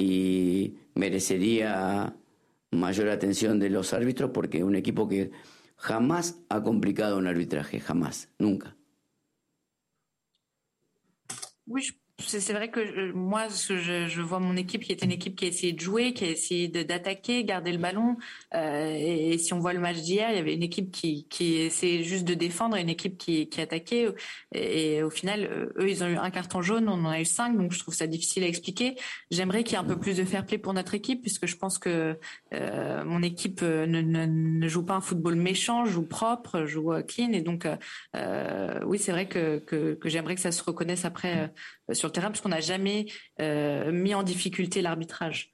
Y 0.00 0.78
merecería 0.94 2.16
mayor 2.70 3.10
atención 3.10 3.58
de 3.58 3.68
los 3.68 3.92
árbitros 3.92 4.30
porque 4.32 4.64
un 4.64 4.74
equipo 4.74 5.06
que 5.08 5.30
jamás 5.76 6.40
ha 6.48 6.62
complicado 6.62 7.18
un 7.18 7.26
arbitraje, 7.26 7.80
jamás, 7.80 8.30
nunca. 8.38 8.76
C'est 12.26 12.52
vrai 12.52 12.70
que 12.70 12.80
euh, 12.80 13.12
moi, 13.14 13.48
je, 13.48 14.20
vois 14.20 14.38
mon 14.38 14.56
équipe 14.56 14.82
qui 14.82 14.92
est 14.92 15.02
une 15.02 15.12
équipe 15.12 15.36
qui 15.36 15.46
a 15.46 15.48
essayé 15.48 15.72
de 15.72 15.80
jouer, 15.80 16.12
qui 16.12 16.24
a 16.24 16.28
essayé 16.28 16.68
d'attaquer, 16.68 17.44
garder 17.44 17.72
le 17.72 17.78
ballon. 17.78 18.16
Euh, 18.54 18.94
et, 18.96 19.38
si 19.38 19.52
on 19.52 19.58
voit 19.58 19.72
le 19.72 19.80
match 19.80 19.98
d'hier, 19.98 20.30
il 20.30 20.36
y 20.36 20.38
avait 20.38 20.54
une 20.54 20.62
équipe 20.62 20.90
qui, 20.90 21.26
qui 21.28 21.56
essayait 21.56 22.02
juste 22.02 22.24
de 22.24 22.34
défendre 22.34 22.76
et 22.76 22.82
une 22.82 22.88
équipe 22.88 23.18
qui, 23.18 23.48
attaquait. 23.58 24.08
Et, 24.52 25.02
au 25.02 25.10
final, 25.10 25.44
euh, 25.44 25.72
eux, 25.78 25.88
ils 25.88 26.04
ont 26.04 26.08
eu 26.08 26.16
un 26.16 26.30
carton 26.30 26.62
jaune, 26.62 26.88
on 26.88 27.04
en 27.04 27.10
a 27.10 27.20
eu 27.20 27.24
cinq, 27.24 27.56
donc 27.56 27.72
je 27.72 27.78
trouve 27.78 27.94
ça 27.94 28.06
difficile 28.06 28.44
à 28.44 28.46
expliquer. 28.46 28.96
J'aimerais 29.30 29.64
qu'il 29.64 29.72
y 29.72 29.76
ait 29.76 29.84
un 29.84 29.84
peu 29.84 29.98
plus 29.98 30.16
de 30.16 30.24
fair 30.24 30.44
play 30.44 30.58
pour 30.58 30.74
notre 30.74 30.94
équipe, 30.94 31.22
puisque 31.22 31.46
je 31.46 31.56
pense 31.56 31.78
que 31.78 32.18
mon 32.52 33.22
équipe 33.22 33.62
ne, 33.62 34.68
joue 34.68 34.84
pas 34.84 34.94
un 34.94 35.00
football 35.00 35.36
méchant, 35.36 35.84
joue 35.84 36.06
propre, 36.06 36.64
joue 36.64 36.92
clean. 37.06 37.32
Et 37.32 37.40
donc, 37.40 37.66
oui, 38.84 38.98
c'est 38.98 39.12
vrai 39.12 39.26
que, 39.26 39.58
que, 39.58 39.94
que 39.94 40.08
j'aimerais 40.08 40.34
que 40.34 40.40
ça 40.40 40.52
se 40.52 40.62
reconnaisse 40.62 41.04
après 41.04 41.50
sur 41.92 42.09
le 42.10 42.12
terrain, 42.12 42.28
parce 42.28 42.40
qu'on 42.40 42.50
n'a 42.50 42.60
jamais 42.60 43.06
euh, 43.40 43.90
mis 43.92 44.14
en 44.14 44.22
difficulté 44.22 44.82
l'arbitrage. 44.82 45.50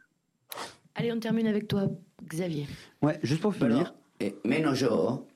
Allez, 0.95 1.13
on 1.13 1.21
termine 1.21 1.47
avec 1.47 1.69
toi, 1.69 1.89
Xavier. 2.25 2.67
Ouais, 3.03 3.19
juste 3.23 3.43
pour 3.43 3.55
finir. 3.55 3.95
Eh, 4.19 4.35
menos 4.45 4.81
yo, 4.81 5.27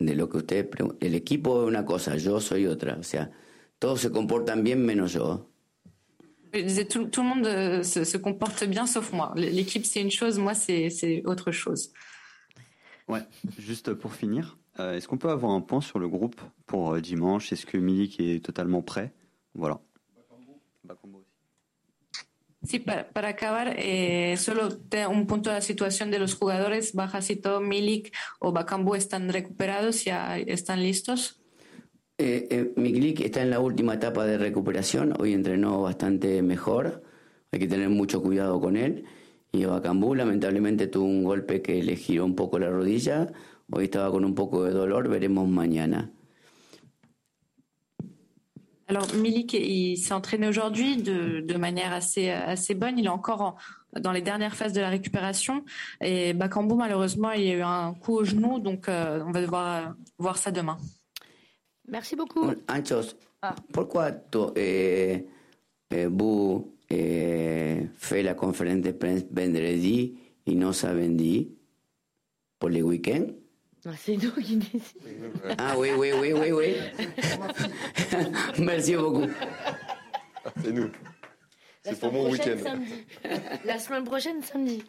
de 0.00 0.14
lo 0.14 0.28
que 0.28 0.38
usted 0.38 0.68
el 1.00 1.14
equipo 1.14 1.62
es 1.62 1.68
una 1.68 1.84
cosa, 1.84 2.16
yo 2.16 2.40
soy 2.40 2.66
otra. 2.66 2.96
O 2.98 3.04
sea, 3.04 3.30
todos 3.78 4.00
se 4.00 4.10
comportan 4.10 4.64
bien 4.64 4.84
menos 4.84 5.12
yo. 5.12 5.48
Tout, 6.52 7.06
tout 7.06 7.22
le 7.22 7.28
monde 7.28 7.46
euh, 7.46 7.82
se, 7.82 8.04
se, 8.04 8.18
comporte 8.18 8.64
bien 8.64 8.86
sauf 8.86 9.12
moi. 9.12 9.32
L'équipe 9.36 9.86
c'est 9.86 10.02
une 10.02 10.10
chose, 10.10 10.38
moi 10.38 10.54
c'est 10.54 11.22
autre 11.24 11.52
chose. 11.52 11.92
Ouais, 13.08 13.22
juste 13.58 13.94
pour 13.94 14.12
finir, 14.14 14.58
euh, 14.80 14.96
est-ce 14.96 15.06
qu'on 15.06 15.18
peut 15.18 15.30
avoir 15.30 15.52
un 15.52 15.60
point 15.60 15.80
sur 15.80 15.98
le 15.98 16.08
groupe 16.08 16.40
pour 16.66 16.94
euh, 16.94 17.00
dimanche? 17.00 17.52
Est-ce 17.52 17.66
que 17.66 17.76
Milik 17.76 18.20
est 18.20 18.44
totalement 18.44 18.82
prêt? 18.82 19.12
Voilà. 19.54 19.80
Sí, 22.64 22.78
para, 22.78 23.08
para 23.08 23.28
acabar, 23.28 23.74
eh, 23.76 24.36
solo 24.38 24.68
un 25.10 25.26
punto 25.26 25.50
de 25.50 25.56
la 25.56 25.62
situación 25.62 26.10
de 26.10 26.20
los 26.20 26.34
jugadores. 26.34 26.94
Bajacito, 26.94 27.60
Milik 27.60 28.14
o 28.38 28.52
Bakambu 28.52 28.94
están 28.94 29.28
recuperados, 29.32 30.04
ya 30.04 30.38
están 30.38 30.80
listos. 30.82 31.40
Eh, 32.18 32.46
eh, 32.50 32.72
Milik 32.76 33.20
está 33.20 33.42
en 33.42 33.50
la 33.50 33.58
última 33.58 33.94
etapa 33.94 34.24
de 34.24 34.38
recuperación. 34.38 35.12
Hoy 35.18 35.32
entrenó 35.32 35.82
bastante 35.82 36.40
mejor. 36.42 37.02
Hay 37.50 37.58
que 37.58 37.66
tener 37.66 37.88
mucho 37.88 38.22
cuidado 38.22 38.60
con 38.60 38.76
él. 38.76 39.06
Y 39.50 39.64
Bacambú 39.64 40.14
lamentablemente 40.14 40.86
tuvo 40.86 41.06
un 41.06 41.24
golpe 41.24 41.62
que 41.62 41.82
le 41.82 41.96
giró 41.96 42.24
un 42.24 42.36
poco 42.36 42.60
la 42.60 42.70
rodilla. 42.70 43.32
Hoy 43.72 43.84
estaba 43.84 44.10
con 44.12 44.24
un 44.24 44.36
poco 44.36 44.62
de 44.64 44.70
dolor. 44.70 45.08
Veremos 45.08 45.48
mañana. 45.48 46.12
Alors 48.92 49.14
Milik, 49.14 49.54
il 49.54 49.96
s'est 49.96 50.12
entraîné 50.12 50.46
aujourd'hui 50.46 50.98
de, 50.98 51.40
de, 51.40 51.56
manière 51.56 51.94
assez, 51.94 52.28
assez 52.28 52.74
bonne. 52.74 52.98
Il 52.98 53.06
est 53.06 53.08
encore 53.08 53.40
en, 53.40 53.56
dans 53.98 54.12
les 54.12 54.20
dernières 54.20 54.54
phases 54.54 54.74
de 54.74 54.82
la 54.82 54.90
récupération. 54.90 55.64
Et 56.02 56.34
Bakambu, 56.34 56.74
malheureusement, 56.74 57.30
il 57.30 57.44
y 57.44 57.50
a 57.52 57.54
eu 57.54 57.62
un 57.62 57.94
coup 57.94 58.18
au 58.18 58.24
genou, 58.24 58.58
donc 58.58 58.90
euh, 58.90 59.24
on 59.26 59.30
va 59.30 59.40
devoir 59.40 59.94
voir 60.18 60.36
ça 60.36 60.50
demain. 60.50 60.76
Merci 61.88 62.16
beaucoup. 62.16 62.50
Anchos, 62.68 63.16
ah. 63.40 63.54
pourquoi 63.72 64.12
tu, 64.12 64.38
eh, 64.56 65.26
eh, 65.90 66.04
vous 66.04 66.76
eh, 66.90 67.88
fait 67.96 68.22
la 68.22 68.34
conférence 68.34 68.82
de 68.82 68.90
presse 68.90 69.24
vendredi 69.30 70.18
et 70.44 70.54
non 70.54 70.74
samedi 70.74 71.48
pour 72.58 72.68
le 72.68 72.82
week-end 72.82 73.24
c'est 73.98 74.16
nous 74.16 74.30
qui 74.32 74.56
décidons. 74.56 75.00
Ah 75.58 75.74
oui, 75.76 75.90
oui, 75.96 76.12
oui, 76.12 76.32
oui, 76.32 76.52
oui. 76.52 76.76
Merci 78.58 78.94
beaucoup. 78.96 79.26
C'est 80.62 80.72
nous. 80.72 80.90
C'est 81.84 81.98
pour 81.98 82.12
mon 82.12 82.30
week-end. 82.30 82.78
La 83.64 83.78
semaine 83.78 84.04
prochaine, 84.04 84.42
samedi. 84.42 84.84